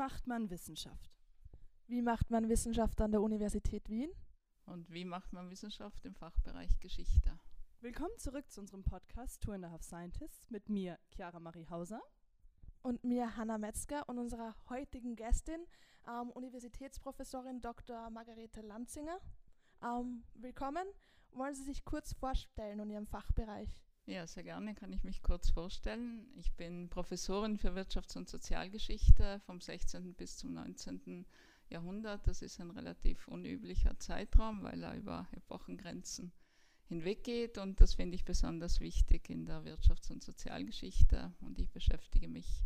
macht 0.00 0.26
man 0.26 0.48
Wissenschaft? 0.48 1.20
Wie 1.86 2.00
macht 2.00 2.30
man 2.30 2.48
Wissenschaft 2.48 3.02
an 3.02 3.10
der 3.10 3.20
Universität 3.20 3.90
Wien? 3.90 4.10
Und 4.64 4.90
wie 4.90 5.04
macht 5.04 5.30
man 5.34 5.50
Wissenschaft 5.50 6.06
im 6.06 6.14
Fachbereich 6.14 6.80
Geschichte? 6.80 7.38
Willkommen 7.82 8.16
zurück 8.16 8.50
zu 8.50 8.62
unserem 8.62 8.82
Podcast 8.82 9.42
Two 9.42 9.52
and 9.52 9.66
a 9.66 9.70
Half 9.70 9.82
Scientists 9.82 10.48
mit 10.48 10.70
mir, 10.70 10.98
Chiara 11.14 11.38
Marie 11.38 11.66
Hauser. 11.68 12.00
Und 12.80 13.04
mir, 13.04 13.36
Hanna 13.36 13.58
Metzger, 13.58 14.08
und 14.08 14.18
unserer 14.18 14.56
heutigen 14.70 15.16
Gästin, 15.16 15.66
ähm, 16.08 16.30
Universitätsprofessorin 16.30 17.60
Dr. 17.60 18.08
Margarete 18.08 18.62
Lanzinger. 18.62 19.18
Ähm, 19.82 20.24
willkommen. 20.32 20.86
Wollen 21.32 21.54
Sie 21.54 21.64
sich 21.64 21.84
kurz 21.84 22.14
vorstellen 22.14 22.80
und 22.80 22.88
Ihrem 22.88 23.06
Fachbereich? 23.06 23.78
Ja, 24.06 24.26
sehr 24.26 24.42
gerne 24.42 24.74
kann 24.74 24.92
ich 24.92 25.04
mich 25.04 25.22
kurz 25.22 25.50
vorstellen. 25.50 26.26
Ich 26.36 26.52
bin 26.52 26.88
Professorin 26.88 27.58
für 27.58 27.76
Wirtschafts- 27.76 28.16
und 28.16 28.28
Sozialgeschichte 28.28 29.40
vom 29.46 29.60
16. 29.60 30.14
bis 30.14 30.36
zum 30.36 30.52
19. 30.52 31.26
Jahrhundert. 31.68 32.26
Das 32.26 32.42
ist 32.42 32.60
ein 32.60 32.70
relativ 32.70 33.28
unüblicher 33.28 33.98
Zeitraum, 33.98 34.62
weil 34.62 34.82
er 34.82 34.96
über 34.96 35.28
Epochengrenzen 35.32 36.32
hinweggeht 36.88 37.56
und 37.56 37.80
das 37.80 37.94
finde 37.94 38.16
ich 38.16 38.24
besonders 38.24 38.80
wichtig 38.80 39.30
in 39.30 39.46
der 39.46 39.62
Wirtschafts- 39.64 40.10
und 40.10 40.24
Sozialgeschichte 40.24 41.32
und 41.40 41.60
ich 41.60 41.70
beschäftige 41.70 42.26
mich 42.26 42.64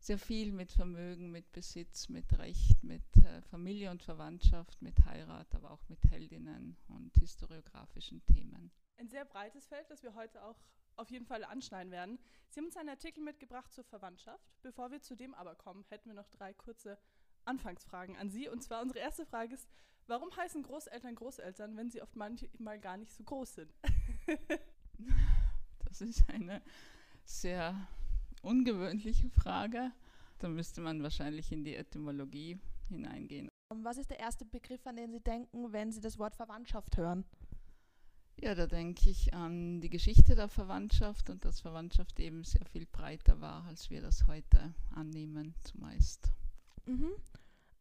sehr 0.00 0.18
viel 0.18 0.50
mit 0.50 0.72
Vermögen, 0.72 1.30
mit 1.30 1.52
Besitz, 1.52 2.08
mit 2.08 2.36
Recht, 2.38 2.82
mit 2.82 3.04
äh, 3.18 3.42
Familie 3.42 3.92
und 3.92 4.02
Verwandtschaft, 4.02 4.82
mit 4.82 5.04
Heirat, 5.04 5.54
aber 5.54 5.70
auch 5.70 5.88
mit 5.88 6.02
Heldinnen 6.10 6.76
und 6.88 7.14
historiografischen 7.16 8.24
Themen. 8.24 8.72
Ein 9.00 9.08
sehr 9.08 9.24
breites 9.24 9.66
Feld, 9.66 9.90
das 9.90 10.02
wir 10.02 10.14
heute 10.14 10.44
auch 10.44 10.60
auf 10.96 11.10
jeden 11.10 11.24
Fall 11.24 11.42
anschneiden 11.42 11.90
werden. 11.90 12.18
Sie 12.50 12.60
haben 12.60 12.66
uns 12.66 12.76
einen 12.76 12.90
Artikel 12.90 13.24
mitgebracht 13.24 13.72
zur 13.72 13.82
Verwandtschaft. 13.84 14.52
Bevor 14.60 14.90
wir 14.90 15.00
zu 15.00 15.16
dem 15.16 15.32
aber 15.32 15.54
kommen, 15.54 15.86
hätten 15.88 16.10
wir 16.10 16.14
noch 16.14 16.28
drei 16.28 16.52
kurze 16.52 16.98
Anfangsfragen 17.46 18.18
an 18.18 18.28
Sie. 18.28 18.46
Und 18.50 18.62
zwar 18.62 18.82
unsere 18.82 18.98
erste 18.98 19.24
Frage 19.24 19.54
ist, 19.54 19.66
warum 20.06 20.36
heißen 20.36 20.62
Großeltern 20.62 21.14
Großeltern, 21.14 21.78
wenn 21.78 21.88
sie 21.88 22.02
oft 22.02 22.14
manchmal 22.14 22.78
gar 22.78 22.98
nicht 22.98 23.14
so 23.14 23.24
groß 23.24 23.54
sind? 23.54 23.74
das 25.86 26.02
ist 26.02 26.28
eine 26.28 26.60
sehr 27.24 27.88
ungewöhnliche 28.42 29.30
Frage. 29.30 29.92
Da 30.40 30.48
müsste 30.48 30.82
man 30.82 31.02
wahrscheinlich 31.02 31.50
in 31.52 31.64
die 31.64 31.74
Etymologie 31.74 32.60
hineingehen. 32.90 33.48
Was 33.70 33.96
ist 33.96 34.10
der 34.10 34.18
erste 34.18 34.44
Begriff, 34.44 34.86
an 34.86 34.96
den 34.96 35.10
Sie 35.10 35.20
denken, 35.20 35.72
wenn 35.72 35.90
Sie 35.90 36.00
das 36.00 36.18
Wort 36.18 36.36
Verwandtschaft 36.36 36.98
hören? 36.98 37.24
Ja, 38.42 38.54
da 38.54 38.66
denke 38.66 39.10
ich 39.10 39.34
an 39.34 39.82
die 39.82 39.90
Geschichte 39.90 40.34
der 40.34 40.48
Verwandtschaft 40.48 41.28
und 41.28 41.44
dass 41.44 41.60
Verwandtschaft 41.60 42.18
eben 42.20 42.42
sehr 42.42 42.64
viel 42.64 42.86
breiter 42.86 43.38
war, 43.42 43.66
als 43.66 43.90
wir 43.90 44.00
das 44.00 44.26
heute 44.26 44.72
annehmen, 44.94 45.54
zumeist. 45.62 46.32
Mhm. 46.86 47.10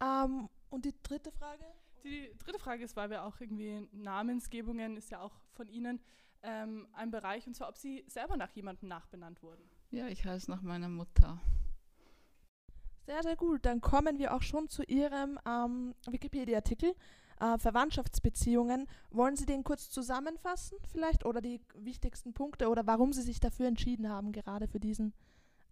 Ähm, 0.01 0.49
und 0.69 0.83
die 0.83 0.93
dritte 1.01 1.31
Frage? 1.31 1.63
Die 2.03 2.29
dritte 2.37 2.59
Frage 2.59 2.83
ist, 2.83 2.97
weil 2.97 3.09
wir 3.09 3.23
auch 3.23 3.39
irgendwie 3.39 3.87
Namensgebungen 3.93 4.97
ist 4.97 5.11
ja 5.11 5.21
auch 5.21 5.39
von 5.53 5.69
Ihnen 5.69 6.01
ähm, 6.43 6.87
ein 6.91 7.09
Bereich, 7.09 7.47
und 7.47 7.53
zwar, 7.53 7.69
ob 7.69 7.77
Sie 7.77 8.03
selber 8.07 8.35
nach 8.35 8.51
jemandem 8.51 8.89
nachbenannt 8.89 9.41
wurden. 9.41 9.63
Ja, 9.91 10.07
ich 10.07 10.25
heiße 10.25 10.51
nach 10.51 10.61
meiner 10.61 10.89
Mutter. 10.89 11.39
Sehr, 13.05 13.23
sehr 13.23 13.35
gut. 13.37 13.65
Dann 13.65 13.79
kommen 13.79 14.19
wir 14.19 14.33
auch 14.33 14.41
schon 14.41 14.67
zu 14.67 14.83
Ihrem 14.83 15.39
ähm, 15.47 15.95
Wikipedia-Artikel. 16.05 16.93
Äh, 17.39 17.57
Verwandtschaftsbeziehungen. 17.57 18.87
Wollen 19.11 19.37
Sie 19.37 19.45
den 19.45 19.63
kurz 19.63 19.89
zusammenfassen 19.89 20.77
vielleicht 20.91 21.25
oder 21.25 21.39
die 21.39 21.61
wichtigsten 21.73 22.33
Punkte 22.33 22.67
oder 22.67 22.85
warum 22.85 23.13
Sie 23.13 23.21
sich 23.21 23.39
dafür 23.39 23.67
entschieden 23.67 24.09
haben, 24.09 24.33
gerade 24.33 24.67
für 24.67 24.79
diesen 24.79 25.13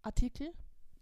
Artikel? 0.02 0.54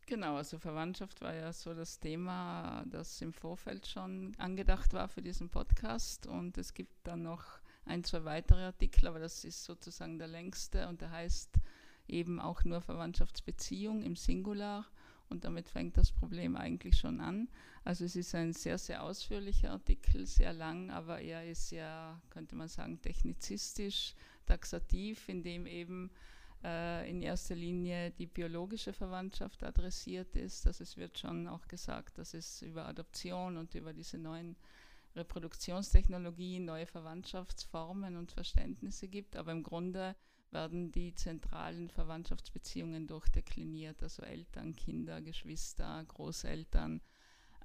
Genau, 0.07 0.35
also 0.35 0.57
Verwandtschaft 0.57 1.21
war 1.21 1.33
ja 1.33 1.51
so 1.53 1.73
das 1.73 1.99
Thema, 1.99 2.83
das 2.87 3.21
im 3.21 3.33
Vorfeld 3.33 3.87
schon 3.87 4.33
angedacht 4.37 4.93
war 4.93 5.07
für 5.07 5.21
diesen 5.21 5.49
Podcast. 5.49 6.25
Und 6.25 6.57
es 6.57 6.73
gibt 6.73 6.95
dann 7.03 7.21
noch 7.21 7.43
ein, 7.85 8.03
zwei 8.03 8.23
weitere 8.23 8.63
Artikel, 8.63 9.07
aber 9.07 9.19
das 9.19 9.45
ist 9.45 9.63
sozusagen 9.63 10.17
der 10.17 10.27
längste 10.27 10.87
und 10.87 11.01
der 11.01 11.11
heißt 11.11 11.59
eben 12.07 12.39
auch 12.39 12.63
nur 12.63 12.81
Verwandtschaftsbeziehung 12.81 14.01
im 14.01 14.15
Singular. 14.15 14.85
Und 15.29 15.43
damit 15.43 15.69
fängt 15.69 15.97
das 15.97 16.11
Problem 16.11 16.55
eigentlich 16.55 16.97
schon 16.97 17.19
an. 17.19 17.49
Also 17.83 18.05
es 18.05 18.15
ist 18.15 18.35
ein 18.35 18.53
sehr, 18.53 18.77
sehr 18.77 19.03
ausführlicher 19.03 19.71
Artikel, 19.71 20.25
sehr 20.25 20.53
lang, 20.53 20.91
aber 20.91 21.19
er 21.19 21.45
ist 21.49 21.71
ja, 21.71 22.21
könnte 22.29 22.55
man 22.55 22.67
sagen, 22.67 23.01
technizistisch, 23.01 24.13
taxativ, 24.45 25.27
in 25.27 25.43
dem 25.43 25.65
eben 25.65 26.11
äh, 26.63 27.09
in 27.09 27.21
erster 27.21 27.55
Linie 27.55 28.11
die 28.11 28.27
biologische 28.27 28.93
Verwandtschaft 28.93 29.63
adressiert 29.63 30.35
ist. 30.35 30.67
Also 30.67 30.83
es 30.83 30.97
wird 30.97 31.17
schon 31.17 31.47
auch 31.47 31.67
gesagt, 31.67 32.17
dass 32.17 32.33
es 32.33 32.61
über 32.61 32.85
Adoption 32.85 33.57
und 33.57 33.75
über 33.75 33.93
diese 33.93 34.17
neuen 34.17 34.55
Reproduktionstechnologien 35.15 36.65
neue 36.65 36.85
Verwandtschaftsformen 36.85 38.17
und 38.17 38.31
Verständnisse 38.31 39.07
gibt. 39.07 39.35
Aber 39.35 39.51
im 39.51 39.63
Grunde 39.63 40.15
werden 40.55 40.91
die 40.91 41.13
zentralen 41.13 41.89
Verwandtschaftsbeziehungen 41.89 43.07
durchdekliniert, 43.07 44.01
also 44.01 44.23
Eltern, 44.23 44.73
Kinder, 44.73 45.21
Geschwister, 45.21 46.03
Großeltern. 46.07 47.01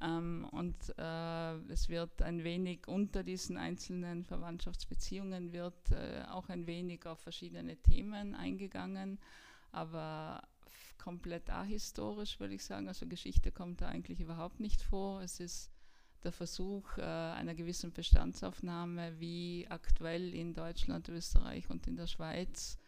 Ähm, 0.02 0.48
und 0.50 0.76
äh, 0.98 1.54
es 1.72 1.88
wird 1.88 2.20
ein 2.20 2.42
wenig 2.42 2.88
unter 2.88 3.22
diesen 3.22 3.56
einzelnen 3.56 4.24
Verwandtschaftsbeziehungen 4.24 5.52
wird 5.52 5.92
äh, 5.92 6.24
auch 6.28 6.48
ein 6.48 6.66
wenig 6.66 7.06
auf 7.06 7.20
verschiedene 7.20 7.76
Themen 7.76 8.34
eingegangen, 8.34 9.20
aber 9.70 10.42
komplett 10.98 11.48
ahistorisch 11.48 12.40
würde 12.40 12.54
ich 12.54 12.64
sagen. 12.64 12.88
Also 12.88 13.06
Geschichte 13.06 13.52
kommt 13.52 13.82
da 13.82 13.88
eigentlich 13.88 14.20
überhaupt 14.20 14.58
nicht 14.58 14.82
vor. 14.82 15.22
Es 15.22 15.38
ist 15.38 15.70
der 16.24 16.32
Versuch 16.32 16.98
äh, 16.98 17.02
einer 17.02 17.54
gewissen 17.54 17.92
Bestandsaufnahme, 17.92 19.20
wie 19.20 19.66
aktuell 19.68 20.34
in 20.34 20.54
Deutschland, 20.54 21.08
Österreich 21.08 21.70
und 21.70 21.86
in 21.86 21.96
der 21.96 22.06
Schweiz 22.06 22.79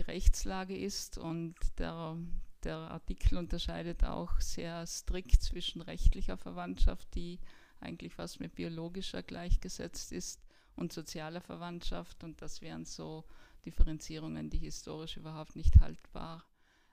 die 0.00 0.10
Rechtslage 0.10 0.76
ist. 0.76 1.18
Und 1.18 1.54
der, 1.78 2.16
der 2.64 2.76
Artikel 2.76 3.36
unterscheidet 3.36 4.04
auch 4.04 4.40
sehr 4.40 4.86
strikt 4.86 5.42
zwischen 5.42 5.82
rechtlicher 5.82 6.36
Verwandtschaft, 6.36 7.14
die 7.14 7.38
eigentlich 7.80 8.14
fast 8.14 8.40
mit 8.40 8.54
biologischer 8.54 9.22
gleichgesetzt 9.22 10.12
ist, 10.12 10.40
und 10.76 10.92
sozialer 10.92 11.42
Verwandtschaft. 11.42 12.24
Und 12.24 12.40
das 12.40 12.62
wären 12.62 12.86
so 12.86 13.24
Differenzierungen, 13.66 14.48
die 14.48 14.58
historisch 14.58 15.18
überhaupt 15.18 15.54
nicht 15.54 15.78
haltbar 15.80 16.46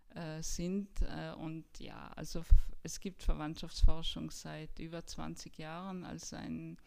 äh, 0.10 0.42
sind. 0.42 0.90
Äh, 1.04 1.32
und 1.34 1.66
ja, 1.80 2.10
also 2.16 2.44
es 2.84 3.00
gibt 3.00 3.24
Verwandtschaftsforschung 3.24 4.32
seit 4.32 4.80
über 4.80 5.06
20 5.06 5.58
Jahren 5.58 6.04
als 6.04 6.34
ein 6.34 6.78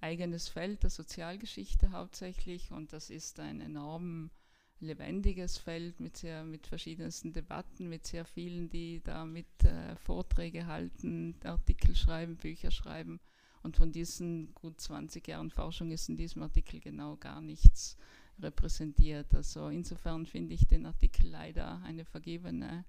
eigenes 0.00 0.48
Feld 0.48 0.82
der 0.82 0.90
Sozialgeschichte 0.90 1.92
hauptsächlich. 1.92 2.70
Und 2.70 2.94
das 2.94 3.10
ist 3.10 3.38
ein 3.38 3.60
enorm 3.60 4.30
lebendiges 4.80 5.58
Feld 5.58 6.00
mit 6.00 6.16
sehr 6.16 6.44
mit 6.44 6.66
verschiedensten 6.66 7.32
Debatten, 7.32 7.88
mit 7.88 8.06
sehr 8.06 8.24
vielen, 8.24 8.68
die 8.68 9.00
da 9.02 9.24
mit 9.24 9.64
äh, 9.64 9.96
Vorträge 9.96 10.66
halten, 10.66 11.34
Artikel 11.44 11.94
schreiben, 11.94 12.36
Bücher 12.36 12.70
schreiben. 12.70 13.20
Und 13.62 13.76
von 13.76 13.92
diesen 13.92 14.54
gut 14.54 14.80
20 14.80 15.28
Jahren 15.28 15.50
Forschung 15.50 15.90
ist 15.90 16.08
in 16.08 16.16
diesem 16.16 16.42
Artikel 16.42 16.80
genau 16.80 17.16
gar 17.16 17.40
nichts 17.42 17.98
repräsentiert. 18.40 19.34
Also 19.34 19.68
insofern 19.68 20.24
finde 20.26 20.54
ich 20.54 20.66
den 20.66 20.86
Artikel 20.86 21.28
leider 21.28 21.82
eine 21.82 22.04
vergebene 22.04 22.84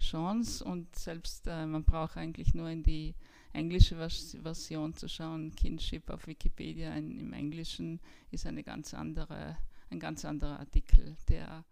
Chance 0.00 0.64
und 0.64 0.94
selbst 0.94 1.46
äh, 1.46 1.64
man 1.66 1.84
braucht 1.84 2.16
eigentlich 2.16 2.54
nur 2.54 2.68
in 2.68 2.82
die 2.82 3.14
englische 3.52 3.96
Vers 3.96 4.36
Version 4.42 4.94
zu 4.94 5.08
schauen. 5.08 5.54
Kinship 5.54 6.10
auf 6.10 6.26
Wikipedia 6.26 6.94
in, 6.94 7.18
im 7.18 7.32
Englischen 7.32 8.00
ist 8.30 8.46
eine 8.46 8.62
ganz 8.62 8.92
andere, 8.92 9.56
ein 9.96 10.00
ganz 10.00 10.24
anderer 10.24 10.60
Artikel, 10.60 11.16
der 11.28 11.64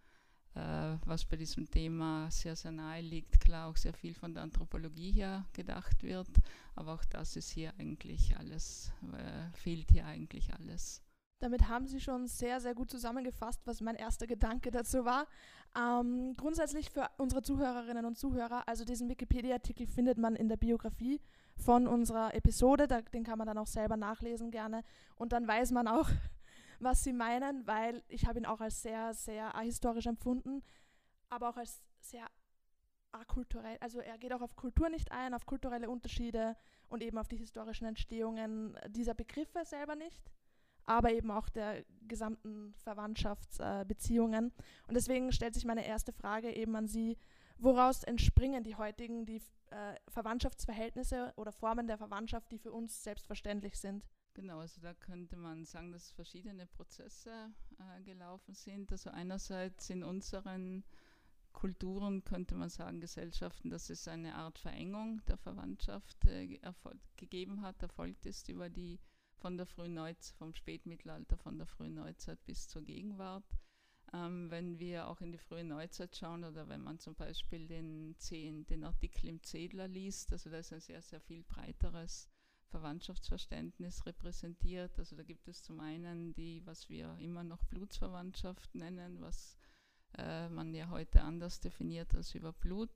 äh, 0.55 0.97
was 1.05 1.25
bei 1.25 1.37
diesem 1.37 1.71
Thema 1.71 2.31
sehr, 2.31 2.57
sehr 2.57 2.73
nahe 2.73 3.03
liegt. 3.03 3.41
Klar 3.41 3.69
auch 3.69 3.77
sehr 3.77 3.93
viel 3.93 4.15
von 4.15 4.35
der 4.35 4.43
Anthropologie 4.43 5.13
her 5.13 5.45
gedacht 5.53 6.03
wird, 6.03 6.29
aber 6.75 6.95
auch 6.95 7.05
das 7.05 7.37
ist 7.37 7.51
hier 7.51 7.73
eigentlich 7.79 8.37
alles, 8.39 8.93
äh, 9.13 9.57
fehlt 9.57 9.91
hier 9.91 10.07
eigentlich 10.07 10.53
alles. 10.55 11.03
Damit 11.41 11.69
haben 11.69 11.87
Sie 11.87 12.01
schon 12.01 12.27
sehr, 12.27 12.61
sehr 12.61 12.75
gut 12.75 12.89
zusammengefasst, 12.89 13.61
was 13.67 13.81
mein 13.81 13.97
erster 13.97 14.27
Gedanke 14.27 14.71
dazu 14.71 15.05
war. 15.05 15.27
Ähm, 15.77 16.35
grundsätzlich 16.37 16.89
für 16.89 17.09
unsere 17.19 17.43
Zuhörerinnen 17.43 18.07
und 18.07 18.17
Zuhörer, 18.17 18.67
also 18.67 18.85
diesen 18.85 19.11
Wikipedia-Artikel 19.11 19.87
findet 19.87 20.17
man 20.17 20.37
in 20.37 20.49
der 20.49 20.57
Biografie 20.57 21.21
von 21.57 21.87
unserer 21.87 22.33
Episode, 22.35 22.87
da, 22.87 23.03
den 23.03 23.25
kann 23.25 23.39
man 23.39 23.49
dann 23.49 23.59
auch 23.59 23.67
selber 23.67 23.97
nachlesen 23.97 24.51
gerne 24.53 24.85
und 25.17 25.33
dann 25.33 25.47
weiß 25.47 25.73
man 25.73 25.89
auch, 25.89 26.09
was 26.85 27.03
Sie 27.03 27.13
meinen, 27.13 27.67
weil 27.67 28.03
ich 28.09 28.27
habe 28.27 28.39
ihn 28.39 28.47
auch 28.47 28.61
als 28.61 28.83
sehr, 28.83 29.15
sehr 29.15 29.55
ahistorisch 29.55 30.07
empfunden, 30.07 30.63
aber 31.29 31.49
auch 31.49 31.57
als 31.57 31.81
sehr 32.01 32.27
akulturell, 33.13 33.79
also 33.81 34.01
er 34.01 34.19
geht 34.19 34.33
auch 34.33 34.41
auf 34.41 34.57
Kultur 34.57 34.89
nicht 34.89 35.13
ein, 35.13 35.35
auf 35.35 35.47
kulturelle 35.47 35.89
Unterschiede 35.89 36.57
und 36.89 37.03
eben 37.03 37.17
auf 37.17 37.29
die 37.29 37.37
historischen 37.37 37.87
Entstehungen 37.87 38.77
dieser 38.89 39.15
Begriffe 39.15 39.65
selber 39.65 39.95
nicht 39.95 40.31
aber 40.87 41.13
eben 41.13 41.31
auch 41.31 41.49
der 41.49 41.85
gesamten 42.07 42.75
Verwandtschaftsbeziehungen. 42.77 44.53
Und 44.87 44.95
deswegen 44.95 45.33
stellt 45.33 45.55
sich 45.55 45.65
meine 45.65 45.87
erste 45.87 46.13
Frage 46.13 46.55
eben 46.55 46.77
an 46.77 46.87
Sie, 46.87 47.17
woraus 47.59 48.05
entspringen 48.05 48.65
die 48.65 48.77
heutigen 48.77 49.25
die, 49.25 49.41
äh, 49.71 49.95
Verwandtschaftsverhältnisse 50.09 51.33
oder 51.37 51.53
Formen 51.53 51.87
der 51.87 51.99
Verwandtschaft, 51.99 52.51
die 52.51 52.59
für 52.59 52.73
uns 52.73 53.03
selbstverständlich 53.03 53.79
sind? 53.79 54.07
Genau, 54.35 54.59
also 54.59 54.81
da 54.81 54.95
könnte 54.95 55.37
man 55.37 55.65
sagen, 55.65 55.93
dass 55.93 56.11
verschiedene 56.11 56.67
Prozesse 56.67 57.53
äh, 57.79 58.03
gelaufen 58.03 58.53
sind. 58.53 58.91
Also 58.91 59.11
einerseits 59.11 59.91
in 59.91 60.03
unseren 60.03 60.83
Kulturen 61.53 62.25
könnte 62.25 62.57
man 62.57 62.69
sagen, 62.69 63.01
Gesellschaften, 63.01 63.71
dass 63.71 63.91
es 63.91 64.09
eine 64.09 64.35
Art 64.35 64.59
Verengung 64.59 65.25
der 65.27 65.37
Verwandtschaft 65.37 66.27
äh, 66.27 66.59
gegeben 67.17 67.63
hat, 67.63 67.81
erfolgt 67.81 68.27
ist 68.27 68.49
über 68.49 68.69
die 68.69 68.99
von 69.37 69.57
der 69.57 69.67
frühen 69.67 69.95
Neuzeit, 69.95 70.37
vom 70.37 70.53
Spätmittelalter, 70.53 71.37
von 71.37 71.57
der 71.57 71.69
frühen 71.69 71.95
Neuzeit 71.95 72.45
bis 72.45 72.67
zur 72.67 72.83
Gegenwart. 72.83 73.45
Ähm, 74.13 74.51
wenn 74.51 74.81
wir 74.81 75.07
auch 75.07 75.21
in 75.21 75.31
die 75.31 75.39
frühe 75.39 75.65
Neuzeit 75.65 76.17
schauen 76.17 76.45
oder 76.45 76.69
wenn 76.69 76.83
man 76.83 76.99
zum 76.99 77.15
Beispiel 77.15 77.69
den, 77.69 78.17
den 78.31 78.85
Artikel 78.85 79.29
im 79.29 79.43
Zedler 79.45 79.87
liest, 79.87 80.33
also 80.33 80.51
da 80.51 80.59
ist 80.59 80.73
ein 80.73 80.81
sehr, 80.81 81.03
sehr 81.03 81.21
viel 81.21 81.45
breiteres 81.45 82.29
Verwandtschaftsverständnis 82.75 84.05
repräsentiert. 84.05 84.99
Also 84.99 85.15
da 85.15 85.23
gibt 85.23 85.47
es 85.47 85.63
zum 85.63 85.79
einen 85.79 86.35
die, 86.35 86.61
was 86.67 86.89
wir 86.89 87.17
immer 87.21 87.45
noch 87.45 87.63
Blutsverwandtschaft 87.67 88.75
nennen, 88.75 89.21
was 89.21 89.57
äh, 90.19 90.49
man 90.49 90.75
ja 90.75 90.89
heute 90.89 91.23
anders 91.23 91.61
definiert 91.61 92.17
als 92.17 92.35
über 92.35 92.53
Blut. 92.53 92.91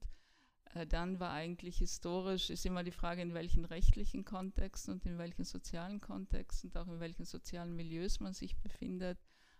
Äh, 0.75 0.85
dann 0.85 1.21
war 1.21 1.31
eigentlich 1.31 1.79
historisch, 1.79 2.51
ist 2.51 2.67
immer 2.67 2.83
die 2.83 2.91
Frage, 2.91 3.23
in 3.23 3.35
welchen 3.35 3.65
rechtlichen 3.65 4.25
Kontexten 4.25 4.95
und 4.95 5.07
in 5.07 5.17
welchen 5.17 5.45
sozialen 5.45 6.01
Kontexten 6.01 6.71
und 6.71 6.77
auch 6.77 6.89
in 6.89 6.99
welchen 6.99 7.25
sozialen 7.25 7.77
Milieus 7.77 8.19
man 8.19 8.33
sich 8.33 8.57
befindet. 8.57 9.19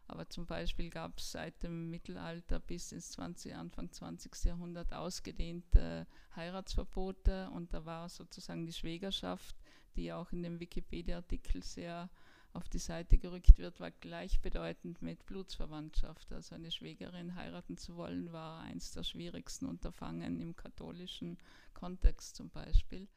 Aber 0.09 0.29
zum 0.29 0.47
Beispiel 0.47 0.89
gab 0.91 1.19
es 1.19 1.31
seit 1.31 1.63
dem 1.63 1.91
Mittelalter 1.91 2.59
bis 2.59 2.93
ins 2.93 3.11
20, 3.13 3.55
Anfang 3.55 3.93
20. 3.93 4.47
Jahrhundert 4.47 4.93
ausgedehnte 4.93 6.07
Heiratsverbote 6.35 7.51
und 7.51 7.73
da 7.75 7.85
war 7.85 8.09
sozusagen 8.09 8.67
die 8.67 8.73
Schwägerschaft, 8.73 9.55
die 9.99 10.13
auch 10.13 10.33
in 10.33 10.43
dem 10.43 10.61
Wikipedia-Artikel 10.61 11.63
sehr 11.63 12.09
auf 12.53 12.69
die 12.69 12.79
Seite 12.79 13.19
gerückt 13.19 13.59
wird, 13.59 13.79
war 13.81 13.91
gleichbedeutend 13.91 15.03
mit 15.03 15.27
Blutsverwandtschaft. 15.27 16.33
Also 16.33 16.55
eine 16.55 16.71
Schwägerin 16.71 17.35
heiraten 17.35 17.77
zu 17.77 17.97
wollen, 17.97 18.33
war 18.33 18.63
eines 18.63 18.93
der 18.93 19.03
schwierigsten 19.03 19.67
Unterfangen 19.67 20.41
im 20.41 20.57
katholischen 20.57 21.37
Kontext 21.75 22.37
zum 22.37 22.49
Beispiel. 22.49 23.09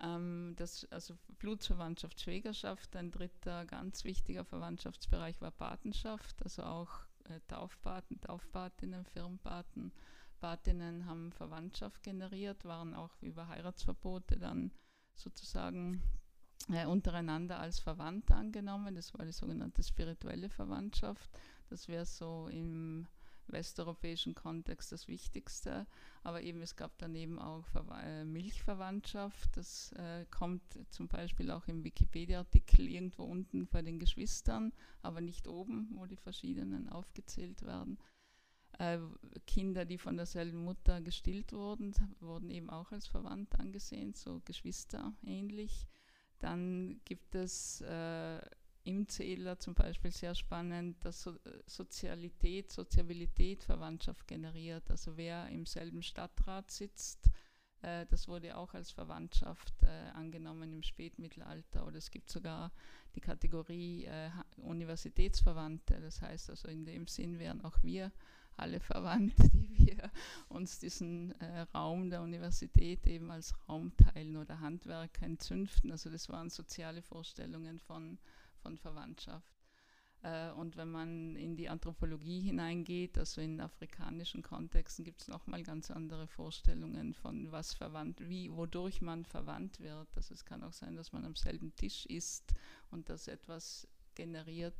Ähm, 0.00 0.54
das, 0.56 0.86
also 0.90 1.16
Blutsverwandtschaft, 1.38 2.20
Schwägerschaft, 2.20 2.94
ein 2.96 3.10
dritter 3.10 3.66
ganz 3.66 4.04
wichtiger 4.04 4.44
Verwandtschaftsbereich 4.44 5.40
war 5.40 5.50
Patenschaft, 5.50 6.42
also 6.42 6.62
auch 6.62 7.00
äh, 7.24 7.40
Taufpaten, 7.48 8.20
Taufpatinnen, 8.20 9.04
Firmenpaten. 9.04 9.92
Patinnen 10.38 11.04
haben 11.04 11.32
Verwandtschaft 11.32 12.02
generiert, 12.02 12.64
waren 12.64 12.94
auch 12.94 13.14
über 13.20 13.48
Heiratsverbote 13.48 14.38
dann 14.38 14.70
sozusagen 15.14 16.02
äh, 16.68 16.86
untereinander 16.86 17.58
als 17.58 17.78
verwandt 17.78 18.30
angenommen. 18.30 18.94
Das 18.94 19.14
war 19.14 19.24
die 19.24 19.32
sogenannte 19.32 19.82
spirituelle 19.82 20.48
Verwandtschaft. 20.48 21.30
Das 21.68 21.88
wäre 21.88 22.06
so 22.06 22.48
im 22.48 23.06
westeuropäischen 23.52 24.34
Kontext 24.34 24.92
das 24.92 25.08
Wichtigste. 25.08 25.86
Aber 26.22 26.42
eben 26.42 26.62
es 26.62 26.76
gab 26.76 26.92
daneben 26.98 27.38
auch 27.38 27.64
Ver 27.66 27.86
äh, 28.02 28.24
Milchverwandtschaft. 28.24 29.56
Das 29.56 29.92
äh, 29.92 30.26
kommt 30.30 30.62
zum 30.90 31.08
Beispiel 31.08 31.50
auch 31.50 31.66
im 31.66 31.84
Wikipedia-Artikel 31.84 32.88
irgendwo 32.88 33.24
unten 33.24 33.66
bei 33.66 33.82
den 33.82 33.98
Geschwistern, 33.98 34.72
aber 35.02 35.20
nicht 35.20 35.48
oben, 35.48 35.90
wo 35.94 36.06
die 36.06 36.16
verschiedenen 36.16 36.88
aufgezählt 36.88 37.62
werden. 37.62 37.98
Äh, 38.80 38.98
Kinder, 39.46 39.84
die 39.84 39.98
von 39.98 40.16
derselben 40.16 40.64
Mutter 40.64 41.02
gestillt 41.02 41.52
wurden, 41.52 41.94
wurden 42.20 42.48
eben 42.48 42.70
auch 42.70 42.92
als 42.92 43.06
verwandt 43.06 43.60
angesehen, 43.60 44.14
so 44.14 44.40
Geschwister 44.46 45.12
ähnlich. 45.22 45.86
Dann 46.38 46.98
gibt 47.04 47.34
es 47.34 47.82
äh, 47.82 48.40
im 48.84 49.06
Zähler 49.06 49.58
zum 49.58 49.74
Beispiel 49.74 50.10
sehr 50.10 50.34
spannend, 50.34 51.04
dass 51.04 51.22
so 51.22 51.36
Sozialität, 51.66 52.72
Soziabilität 52.72 53.62
Verwandtschaft 53.64 54.26
generiert. 54.26 54.90
Also 54.90 55.14
wer 55.18 55.50
im 55.50 55.66
selben 55.66 56.02
Stadtrat 56.02 56.70
sitzt, 56.70 57.28
äh, 57.82 58.06
das 58.06 58.28
wurde 58.28 58.56
auch 58.56 58.72
als 58.72 58.92
Verwandtschaft 58.92 59.74
äh, 59.82 60.08
angenommen 60.14 60.72
im 60.72 60.82
Spätmittelalter. 60.82 61.86
Oder 61.86 61.98
es 61.98 62.10
gibt 62.10 62.30
sogar 62.30 62.72
die 63.14 63.20
Kategorie 63.20 64.06
äh, 64.06 64.30
Universitätsverwandte. 64.56 66.00
Das 66.00 66.22
heißt 66.22 66.48
also 66.48 66.68
in 66.68 66.86
dem 66.86 67.06
Sinn 67.08 67.38
wären 67.38 67.62
auch 67.62 67.76
wir 67.82 68.10
alle 68.60 68.80
verwandt, 68.80 69.34
die 69.52 69.86
wir 69.86 70.10
uns 70.48 70.78
diesen 70.78 71.32
äh, 71.40 71.60
Raum 71.74 72.10
der 72.10 72.22
Universität 72.22 73.06
eben 73.06 73.30
als 73.30 73.54
Raum 73.68 73.92
teilen 73.96 74.36
oder 74.36 74.60
Handwerker 74.60 75.26
in 75.26 75.38
Zünften. 75.38 75.90
Also 75.90 76.10
das 76.10 76.28
waren 76.28 76.50
soziale 76.50 77.02
Vorstellungen 77.02 77.78
von, 77.78 78.18
von 78.62 78.76
Verwandtschaft. 78.76 79.60
Äh, 80.22 80.50
und 80.52 80.76
wenn 80.76 80.90
man 80.90 81.36
in 81.36 81.56
die 81.56 81.68
Anthropologie 81.68 82.40
hineingeht, 82.40 83.18
also 83.18 83.40
in 83.40 83.60
afrikanischen 83.60 84.42
Kontexten, 84.42 85.04
gibt 85.04 85.22
es 85.22 85.28
nochmal 85.28 85.62
ganz 85.62 85.90
andere 85.90 86.26
Vorstellungen 86.26 87.14
von 87.14 87.50
was 87.52 87.74
verwandt, 87.74 88.28
wie, 88.28 88.52
wodurch 88.52 89.00
man 89.00 89.24
verwandt 89.24 89.80
wird. 89.80 90.08
Also 90.16 90.34
es 90.34 90.44
kann 90.44 90.62
auch 90.62 90.72
sein, 90.72 90.96
dass 90.96 91.12
man 91.12 91.24
am 91.24 91.36
selben 91.36 91.74
Tisch 91.76 92.06
isst 92.06 92.52
und 92.90 93.08
das 93.08 93.28
etwas 93.28 93.88
generiert, 94.14 94.76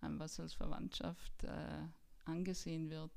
was 0.00 0.40
als 0.40 0.54
Verwandtschaft 0.54 1.44
äh, 1.44 1.82
angesehen 2.24 2.90
wird. 2.90 3.12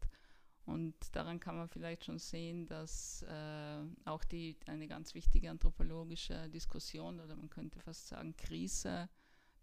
Und 0.66 0.96
daran 1.12 1.40
kann 1.40 1.58
man 1.58 1.68
vielleicht 1.68 2.06
schon 2.06 2.20
sehen, 2.20 2.66
dass 2.68 3.24
äh, 3.24 3.80
auch 4.06 4.24
die, 4.24 4.56
eine 4.66 4.88
ganz 4.88 5.14
wichtige 5.14 5.50
anthropologische 5.50 6.50
Diskussion 6.50 7.20
oder 7.20 7.36
man 7.36 7.50
könnte 7.50 7.80
fast 7.80 8.08
sagen 8.08 8.36
Krise 8.38 9.10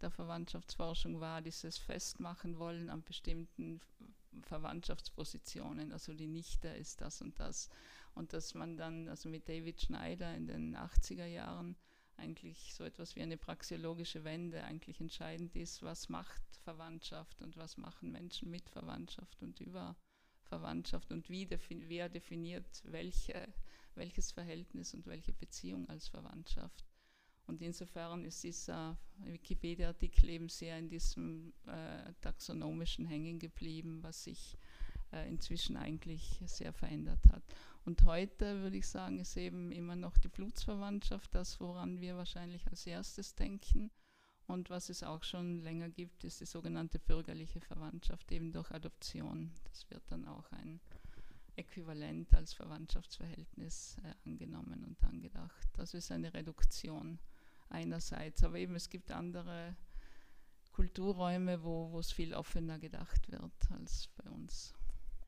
der 0.00 0.10
Verwandtschaftsforschung 0.10 1.20
war, 1.20 1.42
dieses 1.42 1.78
Festmachen 1.78 2.58
wollen 2.58 2.90
an 2.90 3.02
bestimmten 3.02 3.81
Verwandtschaftspositionen. 4.42 5.92
Also 5.92 6.14
die 6.14 6.26
Nichte 6.28 6.69
ist 6.69 7.00
das 7.00 7.20
und 7.22 7.38
das. 7.38 7.69
Und 8.14 8.32
dass 8.32 8.54
man 8.54 8.76
dann, 8.76 9.08
also 9.08 9.28
mit 9.28 9.48
David 9.48 9.81
Schneider 9.81 10.34
in 10.34 10.46
den 10.46 10.76
80er 10.76 11.26
Jahren, 11.26 11.76
eigentlich 12.20 12.75
so 12.75 12.84
etwas 12.84 13.17
wie 13.17 13.22
eine 13.22 13.37
praxiologische 13.37 14.25
Wende 14.25 14.62
eigentlich 14.64 15.00
entscheidend 15.00 15.56
ist, 15.56 15.82
was 15.82 16.08
macht 16.08 16.43
Verwandtschaft 16.62 17.43
und 17.43 17.56
was 17.56 17.76
machen 17.76 18.12
Menschen 18.12 18.50
mit 18.50 18.69
Verwandtschaft 18.69 19.43
und 19.43 19.61
über 19.61 19.96
Verwandtschaft 20.43 21.11
und 21.11 21.28
wie 21.28 21.46
defin 21.46 21.88
wer 21.88 22.08
definiert 22.08 22.82
welche, 22.84 23.52
welches 23.94 24.33
Verhältnis 24.33 24.95
und 24.95 25.06
welche 25.06 25.33
Beziehung 25.33 25.88
als 25.88 26.09
Verwandtschaft. 26.09 26.85
Und 27.47 27.62
insofern 27.62 28.25
ist 28.25 28.45
dieser 28.45 28.97
Wikipedia-Artikel 29.16 30.28
eben 30.28 30.49
sehr 30.49 30.78
in 30.78 30.88
diesem 30.88 31.52
äh, 31.66 32.12
taxonomischen 32.21 33.06
hängen 33.06 33.40
geblieben, 33.40 34.02
was 34.02 34.25
sich 34.25 34.56
äh, 35.12 35.29
inzwischen 35.29 35.76
eigentlich 35.76 36.40
sehr 36.47 36.73
verändert 36.73 37.21
hat. 37.31 37.43
Und 37.85 38.05
heute 38.05 38.62
würde 38.62 38.76
ich 38.76 38.87
sagen, 38.87 39.19
ist 39.19 39.37
eben 39.37 39.73
immer 39.73 39.97
noch 39.97 40.19
die 40.19 40.29
Blutsverwandtschaft 40.29 41.35
das, 41.35 41.61
woran 41.61 42.00
wir 42.00 42.17
wahrscheinlich 42.17 42.67
als 42.69 42.87
erstes 42.87 43.35
denken. 43.35 43.90
Und 44.47 44.69
was 44.69 44.88
es 44.88 45.02
auch 45.02 45.23
schon 45.23 45.61
länger 45.61 45.88
gibt, 45.88 46.25
ist 46.25 46.40
die 46.40 46.47
sogenannte 46.47 46.99
bürgerliche 46.99 47.61
Verwandtschaft, 47.61 48.33
eben 48.33 48.52
durch 48.52 48.71
Adoption. 48.73 49.52
Das 49.64 49.88
wird 49.90 50.02
dann 50.09 50.26
auch 50.26 50.50
ein 50.52 50.81
Äquivalent 51.57 52.35
als 52.35 52.52
Verwandtschaftsverhältnis 52.55 53.97
äh, 54.02 54.29
angenommen 54.29 54.85
und 54.85 55.02
angedacht. 55.05 55.69
Das 55.75 55.95
ist 55.95 56.11
eine 56.11 56.35
Reduktion 56.35 57.19
einerseits, 57.69 58.43
aber 58.43 58.59
eben 58.59 58.75
es 58.75 58.90
gibt 58.90 59.12
andere 59.12 59.76
Kulturräume, 60.73 61.62
wo 61.62 61.99
es 61.99 62.12
viel 62.12 62.35
offener 62.35 62.79
gedacht 62.79 63.31
wird 63.31 63.71
als 63.71 64.09
bei 64.17 64.29
uns. 64.31 64.75